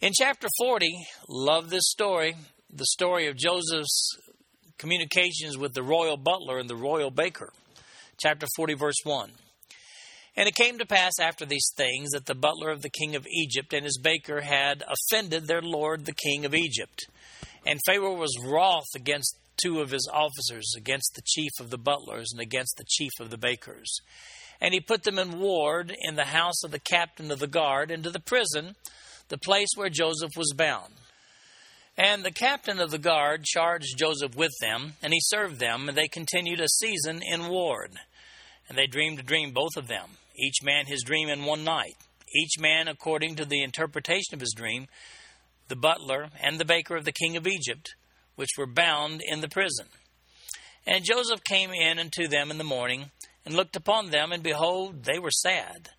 In 0.00 0.12
chapter 0.14 0.48
40, 0.58 1.06
love 1.28 1.70
this 1.70 1.88
story, 1.88 2.36
the 2.70 2.86
story 2.86 3.28
of 3.28 3.36
Joseph's 3.36 4.10
communications 4.78 5.56
with 5.56 5.74
the 5.74 5.82
royal 5.82 6.16
butler 6.16 6.58
and 6.58 6.68
the 6.68 6.76
royal 6.76 7.10
baker. 7.10 7.52
Chapter 8.18 8.46
40, 8.56 8.74
verse 8.74 8.96
1. 9.04 9.30
And 10.36 10.48
it 10.48 10.54
came 10.54 10.78
to 10.78 10.86
pass 10.86 11.12
after 11.18 11.46
these 11.46 11.70
things 11.76 12.10
that 12.10 12.26
the 12.26 12.34
butler 12.34 12.70
of 12.70 12.82
the 12.82 12.90
king 12.90 13.16
of 13.16 13.26
Egypt 13.26 13.72
and 13.72 13.84
his 13.84 13.98
baker 13.98 14.42
had 14.42 14.84
offended 14.86 15.46
their 15.46 15.62
lord 15.62 16.04
the 16.04 16.12
king 16.12 16.44
of 16.44 16.54
Egypt. 16.54 17.06
And 17.66 17.80
Pharaoh 17.86 18.14
was 18.14 18.36
wroth 18.44 18.84
against 18.94 19.38
two 19.62 19.80
of 19.80 19.90
his 19.90 20.08
officers, 20.12 20.74
against 20.76 21.14
the 21.14 21.22
chief 21.24 21.52
of 21.58 21.70
the 21.70 21.78
butlers 21.78 22.30
and 22.32 22.40
against 22.40 22.76
the 22.76 22.84
chief 22.86 23.12
of 23.18 23.30
the 23.30 23.38
bakers. 23.38 24.00
And 24.60 24.74
he 24.74 24.80
put 24.80 25.04
them 25.04 25.18
in 25.18 25.40
ward 25.40 25.94
in 26.02 26.16
the 26.16 26.26
house 26.26 26.62
of 26.64 26.70
the 26.70 26.78
captain 26.78 27.30
of 27.30 27.38
the 27.38 27.46
guard 27.46 27.90
into 27.90 28.10
the 28.10 28.20
prison, 28.20 28.74
the 29.28 29.38
place 29.38 29.68
where 29.74 29.90
Joseph 29.90 30.32
was 30.36 30.52
bound. 30.54 30.94
And 31.98 32.24
the 32.24 32.30
captain 32.30 32.78
of 32.78 32.90
the 32.90 32.98
guard 32.98 33.44
charged 33.44 33.96
Joseph 33.96 34.36
with 34.36 34.52
them, 34.60 34.94
and 35.02 35.12
he 35.14 35.20
served 35.20 35.58
them, 35.58 35.88
and 35.88 35.96
they 35.96 36.08
continued 36.08 36.60
a 36.60 36.68
season 36.68 37.22
in 37.22 37.48
ward. 37.48 37.92
And 38.68 38.76
they 38.76 38.86
dreamed 38.86 39.18
a 39.18 39.22
dream, 39.22 39.52
both 39.52 39.76
of 39.76 39.88
them, 39.88 40.10
each 40.36 40.62
man 40.62 40.86
his 40.86 41.02
dream 41.02 41.28
in 41.28 41.44
one 41.44 41.64
night, 41.64 41.96
each 42.34 42.60
man 42.60 42.86
according 42.86 43.36
to 43.36 43.46
the 43.46 43.62
interpretation 43.62 44.34
of 44.34 44.40
his 44.40 44.52
dream, 44.54 44.88
the 45.68 45.76
butler 45.76 46.28
and 46.42 46.58
the 46.58 46.64
baker 46.64 46.96
of 46.96 47.04
the 47.04 47.12
king 47.12 47.36
of 47.36 47.46
Egypt, 47.46 47.94
which 48.34 48.50
were 48.58 48.66
bound 48.66 49.22
in 49.24 49.40
the 49.40 49.48
prison. 49.48 49.86
And 50.86 51.04
Joseph 51.04 51.42
came 51.44 51.70
in 51.70 51.98
unto 51.98 52.28
them 52.28 52.50
in 52.50 52.58
the 52.58 52.64
morning, 52.64 53.10
and 53.44 53.54
looked 53.54 53.76
upon 53.76 54.10
them, 54.10 54.32
and 54.32 54.42
behold, 54.42 55.04
they 55.04 55.18
were 55.18 55.30
sad. 55.30 55.90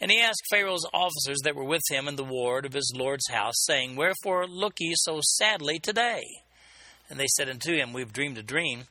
And 0.00 0.10
he 0.10 0.20
asked 0.20 0.42
Pharaoh's 0.50 0.86
officers 0.92 1.38
that 1.44 1.56
were 1.56 1.64
with 1.64 1.82
him 1.90 2.06
in 2.06 2.16
the 2.16 2.24
ward 2.24 2.66
of 2.66 2.74
his 2.74 2.92
Lord's 2.94 3.28
house, 3.28 3.54
saying, 3.64 3.96
Wherefore 3.96 4.46
look 4.46 4.74
ye 4.78 4.92
so 4.94 5.20
sadly 5.22 5.78
today? 5.78 6.22
And 7.08 7.18
they 7.18 7.28
said 7.28 7.48
unto 7.48 7.74
him, 7.74 7.92
We 7.92 8.02
have 8.02 8.12
dreamed 8.12 8.36
a 8.36 8.42
dream, 8.42 8.84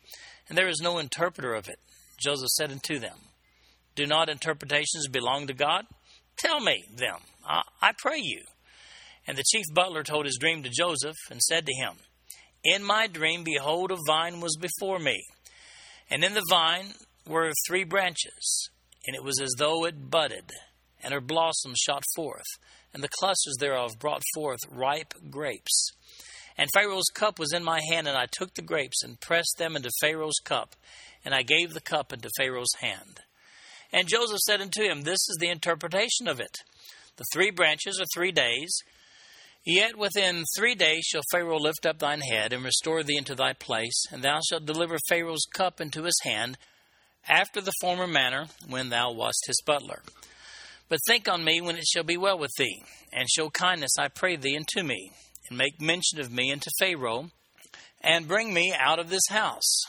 and 0.50 0.58
there 0.58 0.68
is 0.68 0.82
no 0.82 0.98
interpreter 0.98 1.54
of 1.54 1.70
it. 1.70 1.80
Joseph 2.18 2.50
said 2.50 2.72
unto 2.72 2.98
them, 2.98 3.18
Do 3.96 4.08
not 4.08 4.30
interpretations 4.30 5.08
belong 5.12 5.48
to 5.48 5.54
God? 5.54 5.86
Tell 6.38 6.60
me 6.60 6.84
them, 6.96 7.20
I, 7.48 7.62
I 7.82 7.92
pray 7.96 8.20
you. 8.22 8.42
And 9.28 9.38
the 9.38 9.44
chief 9.52 9.66
butler 9.74 10.04
told 10.04 10.26
his 10.26 10.38
dream 10.40 10.64
to 10.64 10.70
Joseph, 10.70 11.16
and 11.30 11.42
said 11.42 11.68
to 11.68 11.74
him, 11.74 11.94
In 12.64 12.84
my 12.84 13.06
dream, 13.06 13.44
behold, 13.44 13.92
a 13.92 13.98
vine 14.08 14.42
was 14.42 14.58
before 14.60 14.98
me, 14.98 15.24
and 16.10 16.24
in 16.24 16.34
the 16.34 16.46
vine 16.50 16.94
were 17.28 17.52
three 17.68 17.84
branches, 17.84 18.70
and 19.06 19.16
it 19.16 19.24
was 19.24 19.40
as 19.40 19.54
though 19.60 19.86
it 19.86 20.10
budded 20.10 20.52
and 21.06 21.14
her 21.14 21.22
blossoms 21.22 21.78
shot 21.78 22.04
forth, 22.16 22.48
and 22.94 23.04
the 23.04 23.10
clusters 23.20 23.58
thereof 23.60 23.92
brought 24.00 24.24
forth 24.34 24.60
ripe 24.70 25.14
grapes. 25.30 25.92
And 26.58 26.70
Pharaoh's 26.74 27.12
cup 27.14 27.38
was 27.38 27.54
in 27.54 27.64
my 27.64 27.80
hand, 27.92 28.08
and 28.08 28.18
I 28.18 28.26
took 28.32 28.56
the 28.56 28.62
grapes 28.62 29.04
and 29.04 29.20
pressed 29.20 29.56
them 29.58 29.76
into 29.76 29.92
Pharaoh's 30.02 30.40
cup, 30.44 30.76
and 31.24 31.34
I 31.34 31.44
gave 31.44 31.74
the 31.74 31.82
cup 31.82 32.12
into 32.12 32.30
Pharaoh's 32.38 32.74
hand. 32.80 33.20
And 33.94 34.08
Joseph 34.08 34.40
said 34.40 34.62
unto 34.62 34.84
him, 34.84 35.02
This 35.02 35.30
is 35.30 35.38
the 35.40 35.50
interpretation 35.50 36.28
of 36.28 36.40
it. 36.40 36.58
The 37.18 37.26
three 37.34 37.52
branches 37.52 38.00
are 38.00 38.08
three 38.14 38.32
days. 38.32 38.76
Yet 39.66 39.98
within 39.98 40.44
three 40.58 40.76
days 40.76 41.06
shall 41.06 41.24
Pharaoh 41.32 41.58
lift 41.58 41.86
up 41.86 42.00
thine 42.00 42.22
head 42.22 42.54
and 42.54 42.64
restore 42.64 43.04
thee 43.04 43.18
into 43.18 43.36
thy 43.36 43.54
place, 43.54 44.04
and 44.12 44.22
thou 44.22 44.40
shalt 44.48 44.66
deliver 44.66 44.98
Pharaoh's 45.10 45.46
cup 45.54 45.82
into 45.82 46.04
his 46.04 46.20
hand, 46.24 46.58
after 47.28 47.62
the 47.62 47.74
former 47.82 48.06
manner 48.06 48.46
when 48.70 48.90
thou 48.90 49.12
wast 49.12 49.44
his 49.48 49.62
butler. 49.66 50.04
But 50.88 51.00
think 51.08 51.28
on 51.28 51.44
me 51.44 51.62
when 51.62 51.78
it 51.78 51.86
shall 51.86 52.04
be 52.04 52.18
well 52.18 52.38
with 52.38 52.52
thee, 52.58 52.84
and 53.12 53.30
show 53.30 53.50
kindness, 53.50 53.98
I 53.98 54.08
pray 54.08 54.36
thee, 54.36 54.56
unto 54.56 54.84
me, 54.84 55.12
and 55.50 55.58
make 55.58 55.82
mention 55.82 56.20
of 56.20 56.32
me 56.32 56.52
unto 56.52 56.70
Pharaoh, 56.80 57.32
and 58.02 58.28
bring 58.28 58.54
me 58.54 58.74
out 58.78 59.00
of 59.00 59.10
this 59.10 59.28
house. 59.30 59.82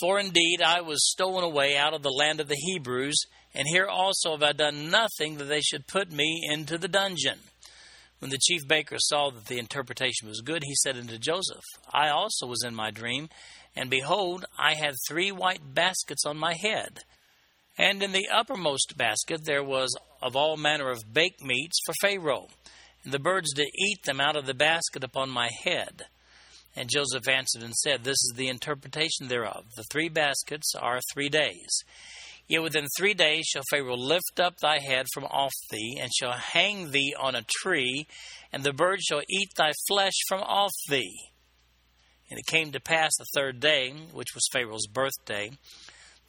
For 0.00 0.18
indeed 0.18 0.62
I 0.64 0.80
was 0.80 1.10
stolen 1.10 1.44
away 1.44 1.76
out 1.76 1.94
of 1.94 2.02
the 2.02 2.10
land 2.10 2.40
of 2.40 2.48
the 2.48 2.56
Hebrews, 2.56 3.20
and 3.54 3.66
here 3.68 3.86
also 3.86 4.32
have 4.32 4.42
I 4.42 4.52
done 4.52 4.90
nothing 4.90 5.36
that 5.36 5.44
they 5.44 5.60
should 5.60 5.86
put 5.86 6.10
me 6.10 6.48
into 6.50 6.78
the 6.78 6.88
dungeon. 6.88 7.38
When 8.18 8.30
the 8.30 8.38
chief 8.38 8.66
baker 8.68 8.96
saw 8.98 9.30
that 9.30 9.46
the 9.46 9.58
interpretation 9.58 10.28
was 10.28 10.42
good, 10.42 10.62
he 10.64 10.74
said 10.74 10.96
unto 10.96 11.18
Joseph, 11.18 11.64
I 11.92 12.10
also 12.10 12.46
was 12.46 12.62
in 12.62 12.74
my 12.74 12.90
dream, 12.90 13.28
and 13.74 13.88
behold, 13.88 14.44
I 14.58 14.74
had 14.74 14.94
three 15.08 15.32
white 15.32 15.74
baskets 15.74 16.26
on 16.26 16.36
my 16.36 16.54
head. 16.54 17.00
And 17.78 18.02
in 18.02 18.12
the 18.12 18.28
uppermost 18.28 18.96
basket 18.96 19.44
there 19.44 19.64
was 19.64 19.96
of 20.20 20.36
all 20.36 20.56
manner 20.56 20.90
of 20.90 21.12
baked 21.12 21.42
meats 21.42 21.78
for 21.84 21.94
Pharaoh, 22.00 22.48
and 23.04 23.12
the 23.12 23.18
birds 23.18 23.52
did 23.54 23.68
eat 23.74 24.02
them 24.04 24.20
out 24.20 24.36
of 24.36 24.46
the 24.46 24.54
basket 24.54 25.02
upon 25.02 25.30
my 25.30 25.48
head. 25.64 26.02
And 26.76 26.88
Joseph 26.88 27.26
answered 27.28 27.62
and 27.62 27.74
said, 27.74 28.04
This 28.04 28.12
is 28.12 28.34
the 28.36 28.48
interpretation 28.48 29.28
thereof. 29.28 29.64
The 29.76 29.84
three 29.90 30.08
baskets 30.08 30.74
are 30.74 31.00
three 31.12 31.28
days. 31.28 31.82
Yet 32.46 32.62
within 32.62 32.86
three 32.96 33.14
days 33.14 33.46
shall 33.46 33.62
Pharaoh 33.70 33.96
lift 33.96 34.40
up 34.40 34.56
thy 34.58 34.80
head 34.80 35.06
from 35.14 35.24
off 35.24 35.52
thee, 35.70 35.98
and 36.00 36.10
shall 36.12 36.32
hang 36.32 36.90
thee 36.90 37.14
on 37.18 37.34
a 37.34 37.46
tree, 37.62 38.06
and 38.52 38.64
the 38.64 38.72
birds 38.72 39.04
shall 39.04 39.22
eat 39.28 39.50
thy 39.56 39.70
flesh 39.88 40.14
from 40.28 40.40
off 40.42 40.72
thee. 40.88 41.30
And 42.28 42.38
it 42.38 42.46
came 42.46 42.72
to 42.72 42.80
pass 42.80 43.10
the 43.18 43.26
third 43.34 43.60
day, 43.60 43.92
which 44.12 44.34
was 44.34 44.48
Pharaoh's 44.52 44.86
birthday, 44.86 45.50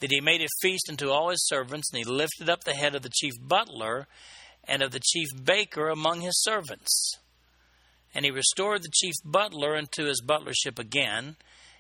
that 0.02 0.12
he 0.12 0.20
made 0.20 0.42
a 0.42 0.48
feast 0.62 0.88
unto 0.90 1.10
all 1.10 1.30
his 1.30 1.48
servants, 1.48 1.90
and 1.92 2.00
he 2.00 2.04
lifted 2.04 2.50
up 2.50 2.64
the 2.64 2.74
head 2.74 2.96
of 2.96 3.04
the 3.04 3.12
chief 3.14 3.34
butler 3.40 4.08
and 4.68 4.82
of 4.82 4.92
the 4.92 5.00
chief 5.00 5.28
baker 5.44 5.90
among 5.90 6.22
his 6.22 6.42
servants. 6.42 7.14
And 8.14 8.26
he 8.26 8.32
restored 8.32 8.84
the 8.84 8.92
chief 8.94 9.14
butler 9.24 9.78
unto 9.78 10.06
his 10.06 10.22
butlership 10.22 10.78
again, 10.78 11.38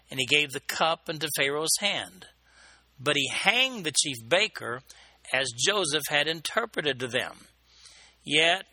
and 0.09 0.19
he 0.19 0.25
gave 0.25 0.51
the 0.51 0.61
cup 0.61 1.09
into 1.09 1.27
Pharaoh's 1.35 1.77
hand. 1.79 2.27
But 2.99 3.17
he 3.17 3.27
hanged 3.29 3.83
the 3.83 3.91
chief 3.91 4.17
baker 4.27 4.81
as 5.33 5.51
Joseph 5.57 6.03
had 6.09 6.27
interpreted 6.27 6.99
to 6.99 7.07
them. 7.07 7.47
Yet 8.23 8.65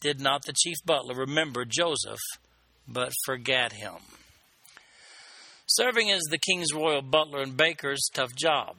did 0.00 0.20
not 0.20 0.44
the 0.44 0.54
chief 0.54 0.76
butler 0.84 1.14
remember 1.14 1.64
Joseph, 1.64 2.20
but 2.88 3.12
forgat 3.24 3.72
him. 3.72 3.94
Serving 5.76 6.08
as 6.12 6.22
the 6.30 6.38
king's 6.38 6.72
royal 6.72 7.02
butler 7.02 7.42
and 7.42 7.56
baker's 7.56 8.08
tough 8.14 8.32
job. 8.36 8.76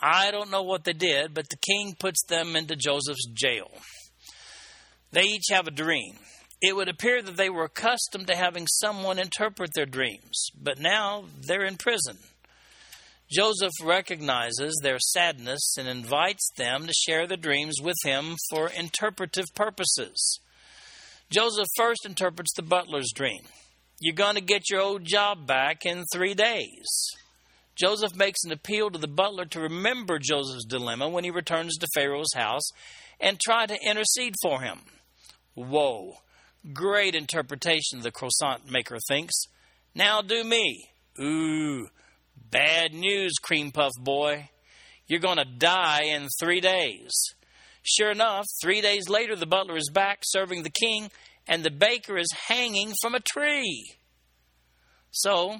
I 0.00 0.30
don't 0.30 0.52
know 0.52 0.62
what 0.62 0.84
they 0.84 0.92
did, 0.92 1.34
but 1.34 1.48
the 1.48 1.56
king 1.56 1.96
puts 1.98 2.24
them 2.28 2.54
into 2.54 2.76
Joseph's 2.76 3.26
jail. 3.34 3.68
They 5.10 5.22
each 5.22 5.46
have 5.50 5.66
a 5.66 5.72
dream. 5.72 6.14
It 6.60 6.76
would 6.76 6.88
appear 6.88 7.22
that 7.22 7.36
they 7.36 7.50
were 7.50 7.64
accustomed 7.64 8.28
to 8.28 8.36
having 8.36 8.68
someone 8.68 9.18
interpret 9.18 9.70
their 9.74 9.84
dreams, 9.84 10.50
but 10.56 10.78
now 10.78 11.24
they're 11.40 11.64
in 11.64 11.76
prison. 11.76 12.18
Joseph 13.28 13.72
recognizes 13.82 14.78
their 14.80 15.00
sadness 15.00 15.74
and 15.76 15.88
invites 15.88 16.52
them 16.56 16.86
to 16.86 16.92
share 16.92 17.26
the 17.26 17.36
dreams 17.36 17.78
with 17.82 17.96
him 18.04 18.36
for 18.48 18.68
interpretive 18.68 19.46
purposes. 19.56 20.38
Joseph 21.30 21.66
first 21.76 22.06
interprets 22.06 22.52
the 22.54 22.62
butler's 22.62 23.10
dream. 23.12 23.40
You're 24.02 24.14
going 24.16 24.34
to 24.34 24.40
get 24.40 24.68
your 24.68 24.80
old 24.80 25.04
job 25.04 25.46
back 25.46 25.86
in 25.86 26.02
three 26.12 26.34
days. 26.34 26.88
Joseph 27.76 28.16
makes 28.16 28.42
an 28.42 28.50
appeal 28.50 28.90
to 28.90 28.98
the 28.98 29.06
butler 29.06 29.44
to 29.44 29.60
remember 29.60 30.18
Joseph's 30.18 30.64
dilemma 30.64 31.08
when 31.08 31.22
he 31.22 31.30
returns 31.30 31.76
to 31.76 31.86
Pharaoh's 31.94 32.34
house 32.34 32.68
and 33.20 33.38
try 33.38 33.64
to 33.64 33.78
intercede 33.80 34.34
for 34.42 34.60
him. 34.60 34.80
Whoa, 35.54 36.14
great 36.72 37.14
interpretation, 37.14 38.00
the 38.00 38.10
croissant 38.10 38.68
maker 38.68 38.98
thinks. 39.06 39.44
Now 39.94 40.20
do 40.20 40.42
me. 40.42 40.88
Ooh, 41.20 41.86
bad 42.50 42.94
news, 42.94 43.34
cream 43.40 43.70
puff 43.70 43.92
boy. 44.00 44.50
You're 45.06 45.20
going 45.20 45.38
to 45.38 45.44
die 45.44 46.06
in 46.06 46.26
three 46.40 46.60
days. 46.60 47.12
Sure 47.84 48.10
enough, 48.10 48.46
three 48.60 48.80
days 48.80 49.08
later, 49.08 49.36
the 49.36 49.46
butler 49.46 49.76
is 49.76 49.90
back 49.94 50.22
serving 50.24 50.64
the 50.64 50.70
king 50.70 51.08
and 51.46 51.62
the 51.62 51.70
baker 51.70 52.16
is 52.16 52.28
hanging 52.48 52.92
from 53.00 53.14
a 53.14 53.20
tree. 53.20 53.94
So, 55.10 55.58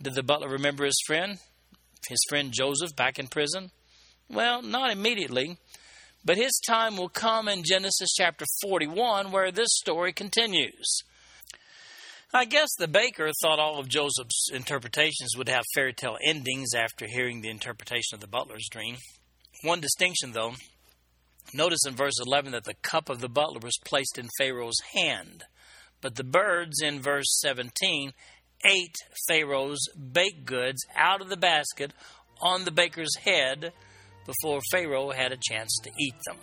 did 0.00 0.14
the 0.14 0.22
butler 0.22 0.48
remember 0.48 0.84
his 0.84 1.00
friend, 1.06 1.38
his 2.08 2.20
friend 2.28 2.52
Joseph, 2.52 2.96
back 2.96 3.18
in 3.18 3.28
prison? 3.28 3.70
Well, 4.28 4.62
not 4.62 4.90
immediately, 4.90 5.58
but 6.24 6.36
his 6.36 6.60
time 6.66 6.96
will 6.96 7.08
come 7.08 7.48
in 7.48 7.62
Genesis 7.64 8.10
chapter 8.16 8.44
41, 8.62 9.30
where 9.30 9.52
this 9.52 9.68
story 9.70 10.12
continues. 10.12 11.02
I 12.32 12.46
guess 12.46 12.70
the 12.76 12.88
baker 12.88 13.30
thought 13.40 13.60
all 13.60 13.78
of 13.78 13.88
Joseph's 13.88 14.48
interpretations 14.52 15.36
would 15.36 15.48
have 15.48 15.62
fairy 15.72 15.92
tale 15.92 16.16
endings 16.26 16.74
after 16.74 17.06
hearing 17.06 17.40
the 17.40 17.50
interpretation 17.50 18.14
of 18.14 18.20
the 18.20 18.26
butler's 18.26 18.66
dream. 18.68 18.96
One 19.62 19.80
distinction, 19.80 20.32
though, 20.32 20.54
Notice 21.52 21.86
in 21.86 21.94
verse 21.94 22.18
11 22.24 22.52
that 22.52 22.64
the 22.64 22.74
cup 22.82 23.08
of 23.08 23.20
the 23.20 23.28
butler 23.28 23.60
was 23.60 23.78
placed 23.84 24.18
in 24.18 24.28
Pharaoh's 24.38 24.80
hand, 24.94 25.44
but 26.00 26.16
the 26.16 26.24
birds 26.24 26.80
in 26.82 27.00
verse 27.00 27.38
17 27.40 28.12
ate 28.64 28.96
Pharaoh's 29.28 29.88
baked 30.12 30.44
goods 30.44 30.84
out 30.96 31.20
of 31.20 31.28
the 31.28 31.36
basket 31.36 31.92
on 32.40 32.64
the 32.64 32.70
baker's 32.70 33.14
head 33.16 33.72
before 34.26 34.60
Pharaoh 34.72 35.10
had 35.10 35.32
a 35.32 35.38
chance 35.50 35.76
to 35.82 35.90
eat 35.98 36.14
them. 36.26 36.36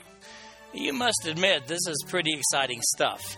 You 0.74 0.94
must 0.94 1.28
admit, 1.28 1.68
this 1.68 1.86
is 1.88 2.06
pretty 2.08 2.34
exciting 2.34 2.80
stuff. 2.96 3.38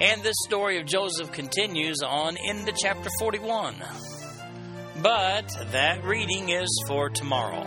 And 0.00 0.22
this 0.22 0.36
story 0.46 0.80
of 0.80 0.86
Joseph 0.86 1.30
continues 1.30 1.98
on 2.04 2.36
into 2.36 2.72
chapter 2.72 3.08
41. 3.20 3.76
But 5.00 5.48
that 5.70 6.04
reading 6.04 6.48
is 6.48 6.84
for 6.88 7.08
tomorrow. 7.08 7.66